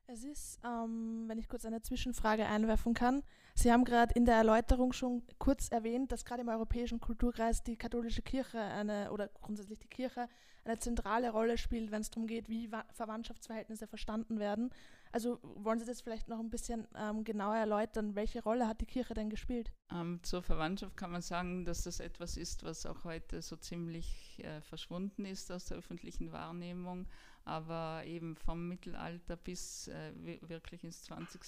Es 0.07 0.25
ist, 0.25 0.59
ähm, 0.65 1.25
wenn 1.27 1.39
ich 1.39 1.49
kurz 1.49 1.65
eine 1.65 1.81
Zwischenfrage 1.81 2.45
einwerfen 2.47 2.93
kann, 2.93 3.23
Sie 3.55 3.71
haben 3.71 3.85
gerade 3.85 4.15
in 4.15 4.25
der 4.25 4.37
Erläuterung 4.37 4.93
schon 4.93 5.23
kurz 5.39 5.69
erwähnt, 5.69 6.11
dass 6.11 6.25
gerade 6.25 6.43
im 6.43 6.49
europäischen 6.49 7.01
Kulturkreis 7.01 7.63
die 7.63 7.77
katholische 7.77 8.23
Kirche 8.23 8.59
eine 8.59 9.13
oder 9.13 9.29
grundsätzlich 9.29 9.79
die 9.79 9.89
Kirche 9.89 10.29
eine 10.65 10.79
zentrale 10.79 11.31
Rolle 11.31 11.59
spielt, 11.59 11.91
wenn 11.91 12.01
es 12.01 12.11
darum 12.11 12.27
geht, 12.27 12.49
wie 12.49 12.71
Verwandtschaftsverhältnisse 12.93 13.87
verstanden 13.87 14.39
werden. 14.39 14.71
Also 15.13 15.39
wollen 15.43 15.79
Sie 15.79 15.85
das 15.87 16.01
vielleicht 16.01 16.29
noch 16.29 16.41
ein 16.41 16.51
bisschen 16.51 16.89
ähm, 16.97 17.23
genauer 17.23 17.57
erläutern? 17.57 18.15
Welche 18.15 18.43
Rolle 18.43 18.67
hat 18.67 18.81
die 18.81 18.87
Kirche 18.87 19.15
denn 19.15 19.31
gespielt? 19.31 19.71
Ähm, 19.93 20.21
zur 20.23 20.43
Verwandtschaft 20.43 20.97
kann 20.97 21.13
man 21.13 21.23
sagen, 21.23 21.65
dass 21.65 21.83
das 21.83 22.01
etwas 22.01 22.37
ist, 22.37 22.65
was 22.65 22.87
auch 22.87 23.05
heute 23.05 23.43
so 23.43 23.57
ziemlich 23.57 24.43
äh, 24.43 24.61
verschwunden 24.63 25.27
ist 25.27 25.53
aus 25.53 25.67
der 25.67 25.77
öffentlichen 25.77 26.33
Wahrnehmung 26.33 27.07
aber 27.45 28.05
eben 28.07 28.37
vom 28.37 28.69
Mittelalter 28.69 29.37
bis 29.37 29.89
äh, 29.89 30.13
wirklich 30.43 30.85
ins 30.85 31.03
20. 31.05 31.41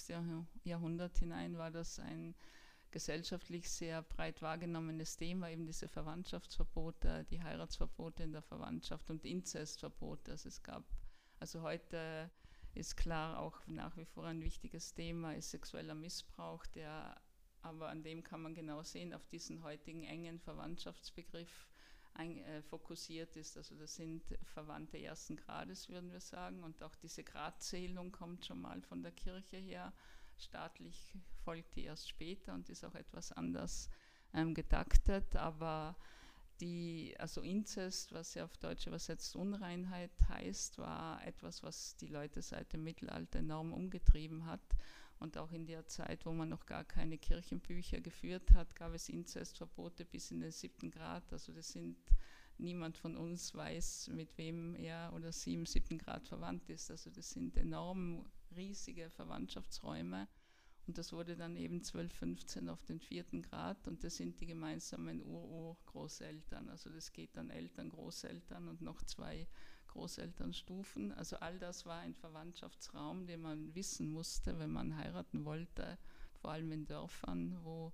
Jahrhundert 0.63 1.17
hinein 1.17 1.57
war 1.57 1.71
das 1.71 1.99
ein 1.99 2.35
gesellschaftlich 2.91 3.69
sehr 3.69 4.01
breit 4.01 4.41
wahrgenommenes 4.41 5.17
Thema, 5.17 5.49
eben 5.49 5.65
diese 5.65 5.87
Verwandtschaftsverbote, 5.87 7.25
die 7.29 7.41
Heiratsverbote 7.41 8.23
in 8.23 8.31
der 8.31 8.41
Verwandtschaft 8.41 9.09
und 9.09 9.25
Inzestverbote. 9.25 10.31
Also 10.31 10.47
es 10.49 10.63
gab, 10.63 10.83
also 11.39 11.61
heute 11.61 12.29
ist 12.75 12.97
klar 12.97 13.39
auch 13.39 13.65
nach 13.67 13.95
wie 13.97 14.05
vor 14.05 14.25
ein 14.25 14.41
wichtiges 14.41 14.93
Thema, 14.93 15.33
ist 15.33 15.51
sexueller 15.51 15.95
Missbrauch, 15.95 16.65
der 16.67 17.19
aber 17.61 17.89
an 17.89 18.03
dem 18.03 18.23
kann 18.23 18.41
man 18.41 18.53
genau 18.53 18.83
sehen, 18.83 19.13
auf 19.13 19.25
diesen 19.25 19.63
heutigen 19.63 20.03
engen 20.03 20.39
Verwandtschaftsbegriff 20.39 21.67
ein, 22.13 22.37
äh, 22.37 22.61
fokussiert 22.61 23.35
ist. 23.35 23.57
Also 23.57 23.75
das 23.75 23.95
sind 23.95 24.23
Verwandte 24.43 24.99
ersten 24.99 25.35
Grades, 25.35 25.89
würden 25.89 26.11
wir 26.11 26.19
sagen. 26.19 26.63
Und 26.63 26.83
auch 26.83 26.95
diese 26.95 27.23
Gradzählung 27.23 28.11
kommt 28.11 28.45
schon 28.45 28.61
mal 28.61 28.81
von 28.83 29.01
der 29.01 29.11
Kirche 29.11 29.57
her. 29.57 29.93
Staatlich 30.37 31.17
folgt 31.43 31.75
die 31.75 31.83
erst 31.83 32.09
später 32.09 32.53
und 32.53 32.69
ist 32.69 32.85
auch 32.85 32.95
etwas 32.95 33.31
anders 33.31 33.89
ähm, 34.33 34.53
getaktet. 34.53 35.35
Aber 35.35 35.95
die, 36.61 37.15
also 37.19 37.41
Inzest, 37.41 38.13
was 38.13 38.33
ja 38.33 38.45
auf 38.45 38.57
Deutsch 38.57 38.87
übersetzt 38.87 39.35
Unreinheit 39.35 40.11
heißt, 40.29 40.77
war 40.77 41.25
etwas, 41.25 41.63
was 41.63 41.95
die 41.97 42.07
Leute 42.07 42.41
seit 42.41 42.73
dem 42.73 42.83
Mittelalter 42.83 43.39
enorm 43.39 43.73
umgetrieben 43.73 44.45
hat. 44.45 44.61
Und 45.19 45.37
auch 45.37 45.51
in 45.51 45.65
der 45.65 45.87
Zeit, 45.87 46.25
wo 46.25 46.33
man 46.33 46.49
noch 46.49 46.65
gar 46.65 46.83
keine 46.83 47.17
Kirchenbücher 47.17 48.01
geführt 48.01 48.53
hat, 48.53 48.75
gab 48.75 48.93
es 48.93 49.09
Inzestverbote 49.09 50.05
bis 50.05 50.31
in 50.31 50.41
den 50.41 50.51
siebten 50.51 50.91
Grad. 50.91 51.31
Also 51.31 51.53
das 51.53 51.69
sind, 51.69 51.97
niemand 52.57 52.97
von 52.97 53.15
uns 53.15 53.55
weiß, 53.55 54.09
mit 54.13 54.37
wem 54.37 54.75
er 54.75 55.13
oder 55.13 55.31
sie 55.31 55.53
im 55.53 55.65
siebten 55.65 55.97
Grad 55.97 56.27
verwandt 56.27 56.69
ist. 56.69 56.91
Also 56.91 57.09
das 57.09 57.29
sind 57.29 57.57
enorm 57.57 58.25
riesige 58.55 59.09
Verwandtschaftsräume. 59.09 60.27
Und 60.87 60.97
das 60.97 61.13
wurde 61.13 61.35
dann 61.35 61.55
eben 61.55 61.77
1215 61.77 62.69
auf 62.69 62.83
den 62.83 62.99
vierten 62.99 63.41
Grad 63.41 63.87
und 63.87 64.03
das 64.03 64.17
sind 64.17 64.39
die 64.39 64.45
gemeinsamen 64.45 65.23
Ur-Ur-Großeltern. 65.23 66.69
Also 66.69 66.89
das 66.89 67.11
geht 67.11 67.35
dann 67.35 67.49
Eltern, 67.49 67.89
Großeltern 67.89 68.67
und 68.67 68.81
noch 68.81 69.01
zwei 69.03 69.47
Großelternstufen. 69.87 71.11
Also 71.13 71.37
all 71.37 71.57
das 71.57 71.85
war 71.85 71.99
ein 71.99 72.13
Verwandtschaftsraum, 72.13 73.25
den 73.25 73.41
man 73.41 73.73
wissen 73.73 74.09
musste, 74.09 74.59
wenn 74.59 74.71
man 74.71 74.95
heiraten 74.95 75.45
wollte, 75.45 75.97
vor 76.41 76.51
allem 76.51 76.71
in 76.71 76.85
Dörfern, 76.85 77.57
wo 77.63 77.93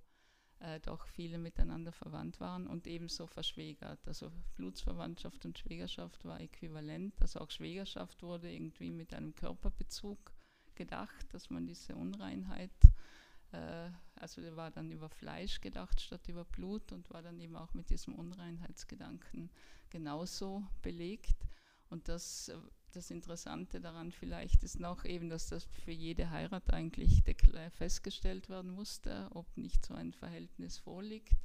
äh, 0.62 0.80
doch 0.80 1.06
viele 1.06 1.38
miteinander 1.38 1.92
verwandt 1.92 2.40
waren 2.40 2.66
und 2.66 2.86
ebenso 2.86 3.26
verschwägert. 3.26 4.06
Also 4.06 4.30
Blutsverwandtschaft 4.56 5.44
und 5.44 5.58
Schwägerschaft 5.58 6.24
war 6.24 6.40
äquivalent. 6.40 7.20
Also 7.20 7.40
auch 7.40 7.50
Schwägerschaft 7.50 8.22
wurde 8.22 8.52
irgendwie 8.52 8.90
mit 8.90 9.14
einem 9.14 9.34
Körperbezug 9.34 10.18
gedacht, 10.74 11.26
dass 11.32 11.50
man 11.50 11.66
diese 11.66 11.94
Unreinheit, 11.94 12.70
äh, 13.52 13.90
also 14.16 14.42
war 14.56 14.70
dann 14.70 14.90
über 14.90 15.08
Fleisch 15.08 15.60
gedacht 15.60 16.00
statt 16.00 16.28
über 16.28 16.44
Blut 16.44 16.92
und 16.92 17.10
war 17.10 17.22
dann 17.22 17.40
eben 17.40 17.56
auch 17.56 17.74
mit 17.74 17.90
diesem 17.90 18.14
Unreinheitsgedanken 18.14 19.50
genauso 19.90 20.64
belegt. 20.80 21.36
Und 21.90 22.08
das, 22.08 22.50
das 22.92 23.10
Interessante 23.10 23.80
daran 23.80 24.12
vielleicht 24.12 24.62
ist 24.62 24.80
noch 24.80 25.04
eben, 25.04 25.28
dass 25.28 25.48
das 25.48 25.64
für 25.64 25.90
jede 25.90 26.30
Heirat 26.30 26.72
eigentlich 26.72 27.22
festgestellt 27.72 28.48
werden 28.48 28.70
musste, 28.70 29.28
ob 29.34 29.56
nicht 29.56 29.84
so 29.84 29.94
ein 29.94 30.12
Verhältnis 30.12 30.78
vorliegt. 30.78 31.36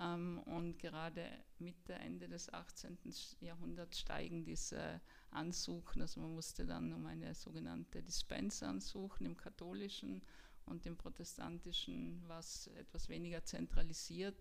Ähm, 0.00 0.38
und 0.46 0.78
gerade 0.78 1.24
Mitte, 1.58 1.92
Ende 1.94 2.28
des 2.28 2.52
18. 2.52 2.98
Jahrhunderts 3.40 4.00
steigen 4.00 4.44
diese 4.44 5.00
Ansuchen. 5.30 6.00
Also 6.02 6.20
man 6.20 6.34
musste 6.34 6.66
dann 6.66 6.92
um 6.92 7.06
eine 7.06 7.34
sogenannte 7.34 8.02
Dispens 8.02 8.62
ansuchen 8.62 9.26
im 9.26 9.36
katholischen 9.36 10.22
und 10.66 10.86
im 10.86 10.96
protestantischen, 10.96 12.22
was 12.26 12.68
etwas 12.68 13.08
weniger 13.08 13.44
zentralisiert 13.44 14.36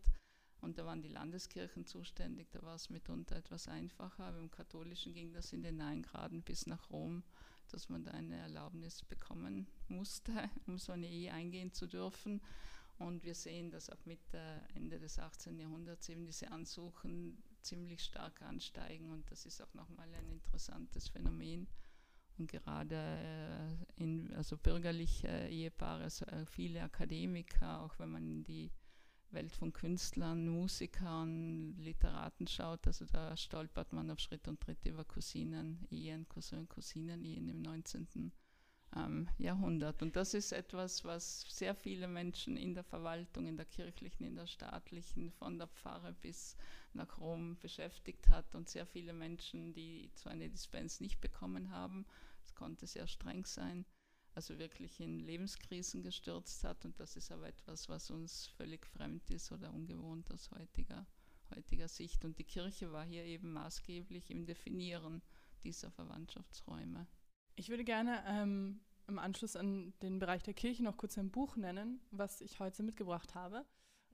und 0.61 0.77
da 0.77 0.85
waren 0.85 1.01
die 1.01 1.09
Landeskirchen 1.09 1.85
zuständig, 1.85 2.49
da 2.51 2.61
war 2.61 2.75
es 2.75 2.89
mitunter 2.89 3.37
etwas 3.37 3.67
einfacher. 3.67 4.25
Aber 4.25 4.39
im 4.39 4.51
Katholischen 4.51 5.13
ging 5.13 5.31
das 5.33 5.53
in 5.53 5.61
den 5.61 5.77
neun 5.77 6.01
Graden 6.01 6.41
bis 6.43 6.67
nach 6.67 6.89
Rom, 6.89 7.23
dass 7.69 7.89
man 7.89 8.03
da 8.03 8.11
eine 8.11 8.37
Erlaubnis 8.37 9.03
bekommen 9.03 9.67
musste, 9.87 10.33
um 10.67 10.77
so 10.77 10.91
eine 10.91 11.07
Ehe 11.07 11.33
eingehen 11.33 11.71
zu 11.71 11.87
dürfen. 11.87 12.41
Und 12.97 13.23
wir 13.23 13.35
sehen, 13.35 13.71
dass 13.71 13.89
ab 13.89 13.99
Mitte, 14.05 14.41
Ende 14.73 14.99
des 14.99 15.19
18. 15.19 15.57
Jahrhunderts 15.57 16.09
eben 16.09 16.25
diese 16.25 16.51
Ansuchen 16.51 17.41
ziemlich 17.61 18.03
stark 18.03 18.41
ansteigen. 18.41 19.11
Und 19.11 19.31
das 19.31 19.45
ist 19.45 19.61
auch 19.61 19.73
nochmal 19.73 20.13
ein 20.13 20.29
interessantes 20.29 21.07
Phänomen. 21.07 21.67
Und 22.39 22.49
gerade 22.49 22.95
äh, 22.95 24.01
in 24.03 24.33
also 24.33 24.57
bürgerliche 24.57 25.27
Ehepaare, 25.49 26.03
also 26.03 26.25
äh, 26.25 26.45
viele 26.45 26.81
Akademiker, 26.81 27.81
auch 27.81 27.99
wenn 27.99 28.11
man 28.11 28.25
in 28.25 28.43
die 28.43 28.71
Welt 29.31 29.51
von 29.51 29.73
Künstlern, 29.73 30.47
Musikern, 30.47 31.75
Literaten 31.77 32.47
schaut, 32.47 32.87
also 32.87 33.05
da 33.05 33.35
stolpert 33.37 33.93
man 33.93 34.09
auf 34.09 34.19
Schritt 34.19 34.47
und 34.47 34.59
Tritt 34.59 34.85
über 34.85 35.03
Cousinen, 35.03 35.85
Ehen, 35.91 36.27
Cousin, 36.29 36.67
Cousinen, 36.67 37.23
Ehen 37.23 37.49
im 37.49 37.61
19. 37.61 38.31
Ähm, 38.95 39.27
Jahrhundert. 39.37 40.01
Und 40.01 40.15
das 40.15 40.33
ist 40.33 40.51
etwas, 40.51 41.05
was 41.05 41.41
sehr 41.41 41.75
viele 41.75 42.07
Menschen 42.07 42.57
in 42.57 42.73
der 42.73 42.83
Verwaltung, 42.83 43.45
in 43.45 43.55
der 43.55 43.67
kirchlichen, 43.67 44.25
in 44.25 44.35
der 44.35 44.47
staatlichen, 44.47 45.29
von 45.29 45.59
der 45.59 45.67
Pfarre 45.67 46.13
bis 46.13 46.55
nach 46.93 47.19
Rom 47.19 47.57
beschäftigt 47.59 48.29
hat 48.29 48.55
und 48.55 48.67
sehr 48.67 48.87
viele 48.87 49.13
Menschen, 49.13 49.73
die 49.73 50.09
so 50.15 50.27
eine 50.29 50.49
Dispens 50.49 51.01
nicht 51.01 51.21
bekommen 51.21 51.69
haben. 51.69 52.07
Konnte 52.59 52.87
sehr 52.87 53.07
streng 53.07 53.45
sein 53.45 53.85
also 54.39 54.57
wirklich 54.57 55.01
in 55.01 55.19
Lebenskrisen 55.19 56.01
gestürzt 56.01 56.63
hat. 56.63 56.85
Und 56.85 56.99
das 56.99 57.15
ist 57.15 57.31
aber 57.31 57.47
etwas, 57.47 57.89
was 57.89 58.09
uns 58.09 58.47
völlig 58.47 58.85
fremd 58.85 59.29
ist 59.31 59.51
oder 59.51 59.73
ungewohnt 59.73 60.31
aus 60.31 60.49
heutiger, 60.51 61.05
heutiger 61.53 61.87
Sicht. 61.87 62.23
Und 62.25 62.39
die 62.39 62.45
Kirche 62.45 62.91
war 62.91 63.05
hier 63.05 63.25
eben 63.25 63.51
maßgeblich 63.51 64.29
im 64.29 64.45
Definieren 64.45 65.21
dieser 65.63 65.91
Verwandtschaftsräume. 65.91 67.07
Ich 67.55 67.67
würde 67.67 67.83
gerne 67.83 68.23
ähm, 68.27 68.79
im 69.07 69.19
Anschluss 69.19 69.57
an 69.57 69.93
den 70.01 70.19
Bereich 70.19 70.43
der 70.43 70.53
Kirche 70.53 70.83
noch 70.83 70.95
kurz 70.95 71.17
ein 71.17 71.31
Buch 71.31 71.57
nennen, 71.57 71.99
was 72.11 72.39
ich 72.39 72.59
heute 72.59 72.83
mitgebracht 72.83 73.35
habe. 73.35 73.65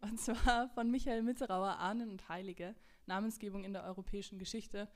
Und 0.02 0.20
zwar 0.20 0.70
von 0.70 0.90
Michael 0.90 1.22
Mitterauer, 1.22 1.78
Ahnen 1.78 2.10
und 2.10 2.28
Heilige, 2.30 2.76
Namensgebung 3.06 3.64
in 3.64 3.74
der 3.74 3.84
europäischen 3.84 4.40
Geschichte. 4.40 4.90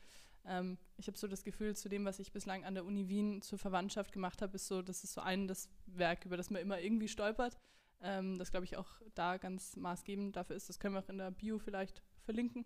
Ähm, 0.45 0.77
ich 0.97 1.07
habe 1.07 1.17
so 1.17 1.27
das 1.27 1.43
Gefühl, 1.43 1.75
zu 1.75 1.89
dem, 1.89 2.05
was 2.05 2.19
ich 2.19 2.31
bislang 2.31 2.65
an 2.65 2.73
der 2.73 2.85
Uni 2.85 3.07
Wien 3.07 3.41
zur 3.41 3.57
Verwandtschaft 3.57 4.11
gemacht 4.11 4.41
habe, 4.41 4.55
ist 4.55 4.67
so, 4.67 4.81
das 4.81 5.03
ist 5.03 5.13
so 5.13 5.21
ein 5.21 5.47
das 5.47 5.69
Werk, 5.85 6.25
über 6.25 6.37
das 6.37 6.49
man 6.49 6.61
immer 6.61 6.79
irgendwie 6.79 7.07
stolpert. 7.07 7.57
Ähm, 8.01 8.37
das 8.37 8.51
glaube 8.51 8.65
ich 8.65 8.77
auch 8.77 8.87
da 9.15 9.37
ganz 9.37 9.75
maßgebend 9.75 10.35
dafür 10.35 10.55
ist. 10.55 10.69
Das 10.69 10.79
können 10.79 10.95
wir 10.95 11.01
auch 11.01 11.09
in 11.09 11.17
der 11.17 11.31
Bio 11.31 11.59
vielleicht 11.59 12.01
verlinken. 12.21 12.65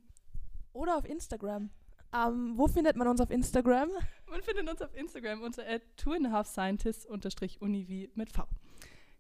Oder 0.74 0.98
auf 0.98 1.06
Instagram. 1.06 1.70
Ähm, 2.14 2.54
wo 2.56 2.68
findet 2.68 2.96
man 2.96 3.08
uns 3.08 3.22
auf 3.22 3.32
Instagram? 3.32 3.90
Man 4.30 4.44
findet 4.44 4.70
uns 4.70 4.82
auf 4.82 4.96
Instagram 4.96 5.42
unter 5.42 5.64
twoandahafscientist-univ 5.98 8.16
mit 8.16 8.32
V. 8.32 8.48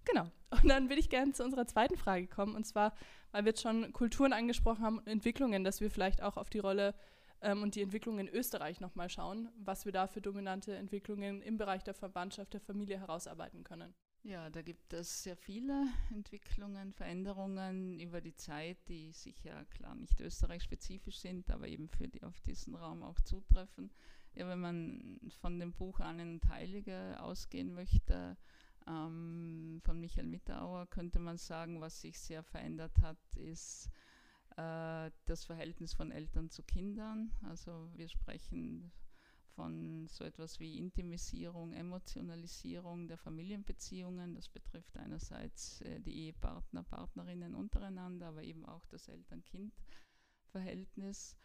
Genau. 0.05 0.29
Und 0.51 0.67
dann 0.67 0.89
würde 0.89 0.99
ich 0.99 1.09
gerne 1.09 1.33
zu 1.33 1.43
unserer 1.43 1.65
zweiten 1.65 1.97
Frage 1.97 2.27
kommen. 2.27 2.55
Und 2.55 2.65
zwar, 2.65 2.93
weil 3.31 3.45
wir 3.45 3.49
jetzt 3.49 3.63
schon 3.63 3.91
Kulturen 3.93 4.33
angesprochen 4.33 4.83
haben 4.83 4.99
und 4.99 5.07
Entwicklungen, 5.07 5.63
dass 5.63 5.81
wir 5.81 5.89
vielleicht 5.89 6.21
auch 6.21 6.37
auf 6.37 6.51
die 6.51 6.59
Rolle 6.59 6.93
ähm, 7.43 7.61
und 7.61 7.75
die 7.75 7.81
Entwicklung 7.81 8.19
in 8.19 8.27
Österreich 8.27 8.79
nochmal 8.79 9.09
schauen, 9.09 9.49
was 9.57 9.85
wir 9.85 9.91
da 9.91 10.07
für 10.07 10.21
dominante 10.21 10.75
Entwicklungen 10.75 11.41
im 11.41 11.57
Bereich 11.57 11.83
der 11.83 11.93
Verwandtschaft, 11.93 12.53
der 12.53 12.61
Familie 12.61 12.99
herausarbeiten 12.99 13.63
können. 13.63 13.93
Ja, 14.23 14.49
da 14.49 14.61
gibt 14.61 14.93
es 14.93 15.23
sehr 15.23 15.35
viele 15.35 15.85
Entwicklungen, 16.09 16.93
Veränderungen 16.93 17.99
über 17.99 18.21
die 18.21 18.35
Zeit, 18.35 18.77
die 18.87 19.11
sicher 19.11 19.65
klar 19.65 19.95
nicht 19.95 20.21
österreichspezifisch 20.21 21.19
sind, 21.19 21.51
aber 21.51 21.67
eben 21.67 21.89
für 21.89 22.07
die 22.07 22.23
auf 22.23 22.39
diesen 22.39 22.73
Raum 22.75 23.03
auch 23.03 23.19
zutreffen. 23.19 23.91
Ja, 24.33 24.47
wenn 24.47 24.61
man 24.61 25.19
von 25.41 25.59
dem 25.59 25.73
Buch 25.73 25.99
Ahnen 25.99 26.35
und 26.35 26.47
Heilige 26.47 27.21
ausgehen 27.21 27.73
möchte, 27.73 28.37
ähm, 28.87 29.81
von 29.83 29.99
Michael 29.99 30.27
Mitterauer, 30.27 30.87
könnte 30.87 31.19
man 31.19 31.37
sagen, 31.37 31.81
was 31.81 31.99
sich 31.99 32.17
sehr 32.17 32.43
verändert 32.43 33.01
hat, 33.01 33.17
ist 33.35 33.89
äh, 34.57 35.11
das 35.25 35.45
Verhältnis 35.45 35.93
von 35.93 36.11
Eltern 36.11 36.49
zu 36.49 36.63
Kindern. 36.63 37.31
Also 37.43 37.89
wir 37.95 38.09
sprechen 38.09 38.91
von 39.55 40.07
so 40.07 40.23
etwas 40.23 40.59
wie 40.59 40.77
Intimisierung, 40.77 41.73
Emotionalisierung 41.73 43.07
der 43.07 43.17
Familienbeziehungen. 43.17 44.35
Das 44.35 44.49
betrifft 44.49 44.95
einerseits 44.97 45.81
äh, 45.81 45.99
die 45.99 46.25
Ehepartner, 46.25 46.83
Partnerinnen 46.83 47.55
untereinander, 47.55 48.27
aber 48.27 48.43
eben 48.43 48.63
auch 48.65 48.85
das 48.87 49.07
Eltern-Kind-Verhältnis. 49.07 51.35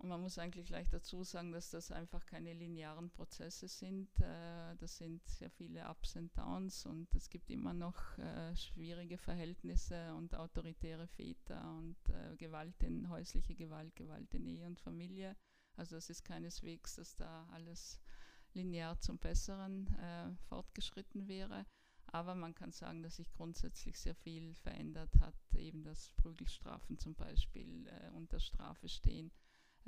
Und 0.00 0.10
man 0.10 0.20
muss 0.20 0.38
eigentlich 0.38 0.66
gleich 0.66 0.88
dazu 0.90 1.24
sagen, 1.24 1.50
dass 1.50 1.70
das 1.70 1.90
einfach 1.90 2.24
keine 2.24 2.54
linearen 2.54 3.10
Prozesse 3.10 3.66
sind. 3.66 4.08
Äh, 4.20 4.76
das 4.76 4.98
sind 4.98 5.26
sehr 5.26 5.50
viele 5.50 5.88
Ups 5.90 6.14
und 6.14 6.36
Downs 6.38 6.86
und 6.86 7.12
es 7.16 7.28
gibt 7.28 7.50
immer 7.50 7.74
noch 7.74 8.16
äh, 8.18 8.54
schwierige 8.54 9.18
Verhältnisse 9.18 10.14
und 10.14 10.36
autoritäre 10.36 11.08
Väter 11.08 11.76
und 11.76 11.96
äh, 12.10 12.36
Gewalt 12.36 12.80
in 12.84 13.08
häusliche 13.08 13.56
Gewalt, 13.56 13.96
Gewalt 13.96 14.32
in 14.34 14.46
Ehe 14.46 14.68
und 14.68 14.78
Familie. 14.78 15.36
Also 15.74 15.96
es 15.96 16.10
ist 16.10 16.24
keineswegs, 16.24 16.94
dass 16.94 17.16
da 17.16 17.48
alles 17.50 18.00
linear 18.54 18.98
zum 19.00 19.18
Besseren 19.18 19.86
fortgeschritten 20.48 21.28
wäre. 21.28 21.66
Aber 22.06 22.34
man 22.34 22.54
kann 22.54 22.72
sagen, 22.72 23.02
dass 23.02 23.16
sich 23.16 23.30
grundsätzlich 23.30 23.96
sehr 23.96 24.16
viel 24.16 24.54
verändert 24.54 25.14
hat, 25.20 25.36
eben 25.54 25.84
dass 25.84 26.10
Prügelstrafen 26.16 26.98
zum 26.98 27.14
Beispiel 27.14 27.88
unter 28.16 28.40
Strafe 28.40 28.88
stehen 28.88 29.30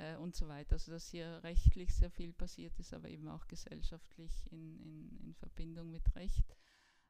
äh, 0.01 0.17
und 0.17 0.35
so 0.35 0.47
weiter. 0.47 0.73
Also 0.73 0.91
dass 0.91 1.09
hier 1.09 1.39
rechtlich 1.43 1.93
sehr 1.93 2.09
viel 2.09 2.33
passiert 2.33 2.77
ist, 2.79 2.93
aber 2.93 3.09
eben 3.09 3.27
auch 3.27 3.47
gesellschaftlich 3.47 4.31
in, 4.51 4.79
in, 4.79 5.19
in 5.23 5.33
Verbindung 5.35 5.91
mit 5.91 6.15
Recht. 6.15 6.55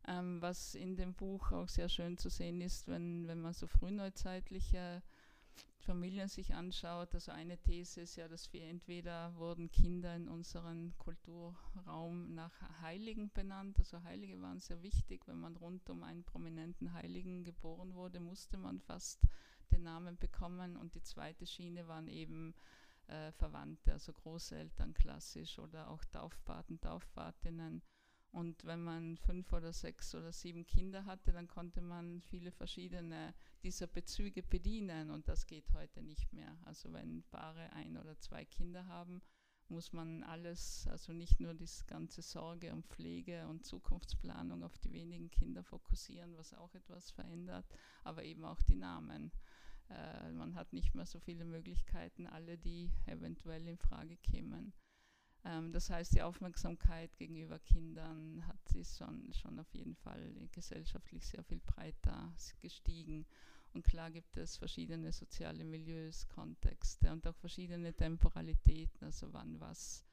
Ähm, 0.08 0.42
was 0.42 0.76
in 0.76 0.96
dem 0.96 1.14
Buch 1.14 1.52
auch 1.52 1.70
sehr 1.70 1.90
schön 1.90 2.18
zu 2.18 2.30
sehen 2.30 2.60
ist, 2.62 2.88
wenn, 2.88 3.28
wenn 3.28 3.40
man 3.40 3.54
so 3.54 3.68
frühneuzeitliche 3.68 5.04
Familien 5.82 6.28
sich 6.28 6.54
anschaut. 6.54 7.14
Also 7.14 7.32
eine 7.32 7.58
These 7.58 8.02
ist 8.02 8.16
ja, 8.16 8.28
dass 8.28 8.52
wir 8.54 8.64
entweder 8.64 9.36
wurden 9.36 9.72
Kinder 9.72 10.16
in 10.16 10.28
unserem 10.28 10.94
Kulturraum 10.98 12.34
nach 12.34 12.54
Heiligen 12.82 13.32
benannt. 13.32 13.78
Also 13.80 14.02
Heilige 14.04 14.42
waren 14.42 14.60
sehr 14.60 14.82
wichtig. 14.82 15.28
Wenn 15.28 15.40
man 15.40 15.56
rund 15.56 15.90
um 15.90 16.04
einen 16.04 16.24
prominenten 16.24 16.94
Heiligen 16.94 17.44
geboren 17.44 17.94
wurde, 17.94 18.20
musste 18.20 18.58
man 18.58 18.80
fast 18.80 19.22
den 19.72 19.84
Namen 19.84 20.18
bekommen. 20.18 20.78
Und 20.78 20.96
die 20.96 21.02
zweite 21.02 21.46
Schiene 21.48 21.88
waren 21.88 22.08
eben 22.08 22.54
äh, 23.08 23.32
Verwandte, 23.34 23.94
also 23.94 24.14
Großeltern 24.14 24.94
klassisch 24.94 25.60
oder 25.60 25.90
auch 25.90 26.04
Taufpaten, 26.06 26.80
Taufpatinnen. 26.80 27.82
Und 28.32 28.64
wenn 28.64 28.82
man 28.82 29.18
fünf 29.18 29.52
oder 29.52 29.74
sechs 29.74 30.16
oder 30.16 30.32
sieben 30.32 30.66
Kinder 30.66 31.06
hatte, 31.06 31.34
dann 31.34 31.48
konnte 31.48 31.82
man 31.82 32.22
viele 32.22 32.52
verschiedene 32.52 33.34
dieser 33.62 33.88
Bezüge 33.88 34.42
bedienen 34.42 35.10
und 35.12 35.28
das 35.28 35.46
geht 35.48 35.74
heute 35.74 36.02
nicht 36.02 36.32
mehr. 36.32 36.58
Also 36.64 36.94
wenn 36.94 37.24
Paare 37.24 37.74
ein 37.74 37.98
oder 37.98 38.18
zwei 38.20 38.46
Kinder 38.46 38.86
haben, 38.88 39.22
muss 39.68 39.94
man 39.94 40.24
alles, 40.24 40.88
also 40.88 41.14
nicht 41.14 41.40
nur 41.40 41.54
die 41.54 41.68
ganze 41.88 42.22
Sorge 42.22 42.74
und 42.74 42.86
Pflege 42.88 43.48
und 43.48 43.66
Zukunftsplanung 43.66 44.64
auf 44.64 44.78
die 44.78 44.92
wenigen 44.92 45.32
Kinder 45.32 45.64
fokussieren, 45.64 46.38
was 46.38 46.54
auch 46.54 46.74
etwas 46.76 47.12
verändert, 47.12 47.66
aber 48.04 48.24
eben 48.24 48.46
auch 48.46 48.62
die 48.62 48.76
Namen. 48.76 49.32
Äh, 49.92 50.32
man 50.32 50.56
hat 50.56 50.74
nicht 50.74 50.96
mehr 50.96 51.06
so 51.06 51.20
viele 51.20 51.46
Möglichkeiten, 51.46 52.28
alle, 52.28 52.58
die 52.58 52.92
eventuell 53.06 53.68
in 53.68 53.78
Frage 53.78 54.18
kämen. 54.18 54.74
Ähm, 55.44 55.72
das 55.72 55.90
heißt, 55.90 56.14
die 56.14 56.22
Aufmerksamkeit 56.22 57.16
gegenüber 57.18 57.60
Kindern 57.60 58.46
hat 58.48 58.76
ist 58.76 58.98
schon, 58.98 59.34
schon 59.34 59.60
auf 59.60 59.74
jeden 59.74 59.96
Fall 59.96 60.34
gesellschaftlich 60.52 61.26
sehr 61.26 61.44
viel 61.44 61.60
breiter 61.60 62.34
gestiegen. 62.60 63.26
Und 63.74 63.84
klar 63.84 64.12
gibt 64.12 64.38
es 64.38 64.58
verschiedene 64.58 65.12
soziale 65.12 65.64
Milieus, 65.64 66.28
Kontexte 66.28 67.12
und 67.12 67.26
auch 67.26 67.36
verschiedene 67.36 67.94
Temporalitäten, 67.94 69.06
also 69.06 69.32
wann 69.32 69.60
was 69.60 70.04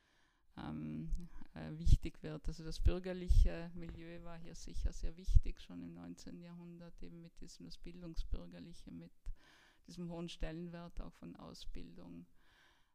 ähm, 0.56 1.10
äh, 1.54 1.76
wichtig 1.78 2.22
wird. 2.22 2.46
Also 2.46 2.64
das 2.64 2.80
bürgerliche 2.80 3.70
Milieu 3.74 4.22
war 4.22 4.38
hier 4.38 4.54
sicher 4.54 4.92
sehr 4.92 5.16
wichtig, 5.16 5.60
schon 5.60 5.82
im 5.82 5.94
19. 5.94 6.40
Jahrhundert, 6.40 7.02
eben 7.02 7.20
mit 7.20 7.40
diesem 7.40 7.66
das 7.66 7.78
Bildungsbürgerliche, 7.78 8.90
mit 8.92 9.12
diesem 9.88 10.10
hohen 10.10 10.28
Stellenwert 10.28 11.00
auch 11.00 11.12
von 11.14 11.34
Ausbildung. 11.36 12.26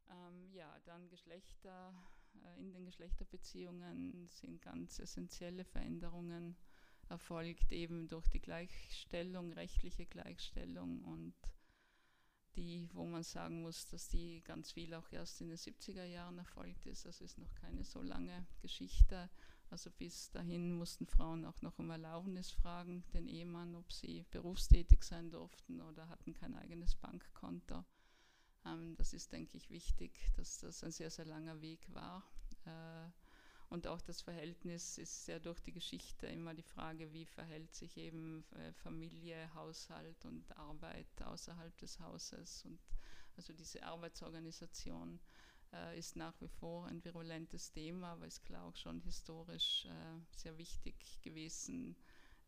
Ähm, 0.10 0.52
ja, 0.54 0.80
dann 0.86 1.10
Geschlechter, 1.10 1.94
äh, 2.36 2.60
in 2.60 2.72
den 2.72 2.86
Geschlechterbeziehungen 2.86 4.28
sind 4.30 4.62
ganz 4.62 5.00
essentielle 5.00 5.66
Veränderungen 5.66 6.56
erfolgt, 7.10 7.72
eben 7.72 8.08
durch 8.08 8.28
die 8.30 8.40
Gleichstellung, 8.40 9.52
rechtliche 9.54 10.06
Gleichstellung 10.06 11.04
und 11.04 11.36
die, 12.56 12.88
wo 12.94 13.06
man 13.06 13.24
sagen 13.24 13.62
muss, 13.62 13.88
dass 13.88 14.08
die 14.10 14.42
ganz 14.44 14.72
viel 14.72 14.94
auch 14.94 15.12
erst 15.12 15.42
in 15.42 15.50
den 15.50 15.58
70er 15.58 16.06
Jahren 16.06 16.38
erfolgt 16.38 16.86
ist. 16.86 17.06
Das 17.06 17.20
ist 17.20 17.38
noch 17.40 17.54
keine 17.56 17.84
so 17.84 18.02
lange 18.02 18.46
Geschichte. 18.62 19.30
Also 19.74 19.90
bis 19.90 20.30
dahin 20.30 20.74
mussten 20.74 21.08
Frauen 21.08 21.46
auch 21.46 21.64
noch 21.64 21.80
um 21.80 21.90
Erlaubnis 21.90 22.52
fragen, 22.52 23.04
den 23.12 23.28
Ehemann, 23.28 23.76
ob 23.76 23.92
sie 23.92 24.24
berufstätig 24.30 25.02
sein 25.02 25.32
durften 25.32 25.82
oder 25.82 26.08
hatten 26.10 26.36
kein 26.36 26.54
eigenes 26.54 26.94
Bankkonto. 26.94 27.84
Ähm, 28.68 28.96
das 28.98 29.14
ist, 29.14 29.32
denke 29.32 29.58
ich, 29.58 29.72
wichtig, 29.72 30.30
dass 30.36 30.60
das 30.60 30.84
ein 30.84 30.92
sehr, 30.92 31.10
sehr 31.10 31.26
langer 31.26 31.60
Weg 31.62 31.92
war. 31.92 32.22
Äh, 32.66 33.10
und 33.70 33.88
auch 33.88 34.00
das 34.02 34.22
Verhältnis 34.22 35.00
ist 35.00 35.26
sehr 35.26 35.40
durch 35.40 35.60
die 35.60 35.74
Geschichte 35.74 36.28
immer 36.28 36.54
die 36.54 36.62
Frage, 36.62 37.12
wie 37.12 37.26
verhält 37.26 37.74
sich 37.74 37.98
eben 37.98 38.46
äh, 38.52 38.74
Familie, 38.74 39.52
Haushalt 39.56 40.24
und 40.26 40.56
Arbeit 40.56 41.20
außerhalb 41.20 41.76
des 41.80 42.00
Hauses. 42.00 42.64
Und 42.66 42.80
also 43.38 43.54
diese 43.54 43.82
Arbeitsorganisation 43.82 45.20
äh, 45.74 45.98
ist 45.98 46.16
nach 46.16 46.40
wie 46.42 46.48
vor 46.48 46.86
ein 46.86 47.04
virulentes 47.04 47.72
Thema, 47.72 48.14
aber 48.14 48.28
ist 48.28 48.46
klar 48.46 48.66
auch 48.66 48.76
schon 48.76 49.02
historisch 49.02 49.86
äh, 49.86 50.20
sehr 50.36 50.58
wichtig 50.58 50.96
gewesen 51.22 51.96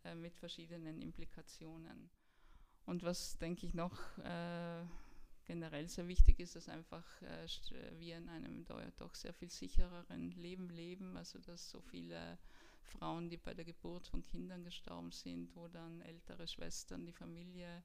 äh, 0.03 0.15
mit 0.15 0.35
verschiedenen 0.38 1.01
Implikationen. 1.01 2.09
Und 2.85 3.03
was, 3.03 3.38
denke 3.39 3.65
ich, 3.65 3.73
noch 3.73 3.99
äh, 4.19 4.85
generell 5.45 5.88
sehr 5.88 6.07
wichtig 6.07 6.39
ist, 6.39 6.55
dass 6.55 6.69
einfach 6.69 7.05
äh, 7.21 7.47
wir 7.99 8.17
in 8.17 8.29
einem 8.29 8.65
doch 8.97 9.15
sehr 9.15 9.33
viel 9.33 9.49
sichereren 9.49 10.31
Leben 10.31 10.69
leben, 10.69 11.17
also 11.17 11.39
dass 11.39 11.69
so 11.69 11.81
viele 11.81 12.38
Frauen, 12.83 13.29
die 13.29 13.38
bei 13.38 13.53
der 13.53 13.65
Geburt 13.65 14.07
von 14.07 14.23
Kindern 14.25 14.63
gestorben 14.63 15.11
sind, 15.11 15.49
dann 15.73 16.01
ältere 16.01 16.47
Schwestern 16.47 17.05
die 17.05 17.13
Familie, 17.13 17.83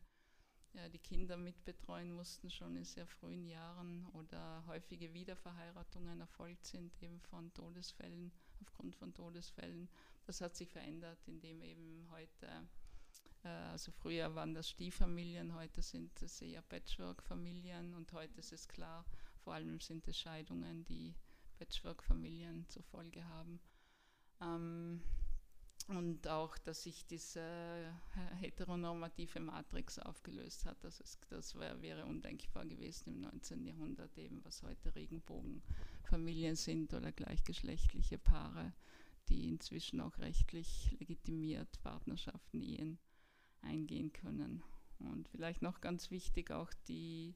ja, 0.74 0.88
die 0.88 0.98
Kinder 0.98 1.36
mitbetreuen 1.36 2.12
mussten, 2.12 2.50
schon 2.50 2.76
in 2.76 2.84
sehr 2.84 3.06
frühen 3.06 3.46
Jahren 3.46 4.06
oder 4.12 4.64
häufige 4.66 5.12
Wiederverheiratungen 5.12 6.20
erfolgt 6.20 6.66
sind, 6.66 6.92
eben 7.02 7.20
von 7.20 7.52
Todesfällen, 7.54 8.32
aufgrund 8.60 8.94
von 8.96 9.12
Todesfällen. 9.14 9.88
Das 10.26 10.40
hat 10.40 10.54
sich 10.56 10.70
verändert, 10.70 11.18
indem 11.26 11.62
eben 11.62 12.06
heute 12.10 12.68
äh, 13.44 13.48
also 13.48 13.90
früher 13.92 14.34
waren 14.34 14.54
das 14.54 14.68
Stieffamilien, 14.68 15.54
heute 15.54 15.82
sind 15.82 16.20
es 16.22 16.40
eher 16.42 16.62
Patchwork-Familien 16.62 17.94
und 17.94 18.12
heute 18.12 18.38
ist 18.38 18.52
es 18.52 18.68
klar, 18.68 19.04
vor 19.38 19.54
allem 19.54 19.80
sind 19.80 20.06
es 20.08 20.18
Scheidungen, 20.18 20.84
die 20.84 21.14
Patchwork-Familien 21.58 22.68
zur 22.68 22.82
Folge 22.82 23.26
haben. 23.28 23.60
Ähm, 24.40 25.02
und 25.90 26.28
auch, 26.28 26.56
dass 26.58 26.84
sich 26.84 27.04
diese 27.06 27.42
heteronormative 28.38 29.40
Matrix 29.40 29.98
aufgelöst 29.98 30.64
hat. 30.64 30.82
Das, 30.84 31.00
ist, 31.00 31.26
das 31.30 31.56
wär, 31.56 31.82
wäre 31.82 32.06
undenkbar 32.06 32.64
gewesen 32.64 33.14
im 33.14 33.20
19. 33.22 33.66
Jahrhundert, 33.66 34.16
eben 34.16 34.44
was 34.44 34.62
heute 34.62 34.94
Regenbogenfamilien 34.94 36.54
sind 36.54 36.94
oder 36.94 37.10
gleichgeschlechtliche 37.10 38.18
Paare, 38.18 38.72
die 39.28 39.48
inzwischen 39.48 40.00
auch 40.00 40.16
rechtlich 40.18 40.96
legitimiert 41.00 41.82
Partnerschaften, 41.82 42.62
Ehen 42.62 42.98
eingehen 43.60 44.12
können. 44.12 44.62
Und 45.00 45.28
vielleicht 45.28 45.60
noch 45.60 45.80
ganz 45.80 46.12
wichtig 46.12 46.52
auch 46.52 46.72
die 46.86 47.34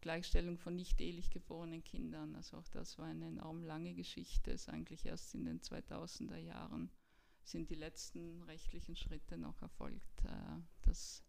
Gleichstellung 0.00 0.56
von 0.56 0.74
nicht 0.74 1.00
ehelich 1.02 1.30
geborenen 1.30 1.84
Kindern. 1.84 2.34
Also 2.34 2.56
auch 2.56 2.68
das 2.68 2.98
war 2.98 3.06
eine 3.06 3.26
enorm 3.26 3.62
lange 3.62 3.92
Geschichte. 3.94 4.52
Es 4.52 4.62
ist 4.62 4.68
eigentlich 4.70 5.04
erst 5.04 5.34
in 5.34 5.44
den 5.44 5.60
2000er 5.60 6.38
Jahren 6.38 6.90
sind 7.44 7.70
die 7.70 7.74
letzten 7.74 8.42
rechtlichen 8.42 8.96
Schritte 8.96 9.36
noch 9.36 9.60
erfolgt, 9.62 10.24
äh, 10.24 10.60
dass 10.82 11.22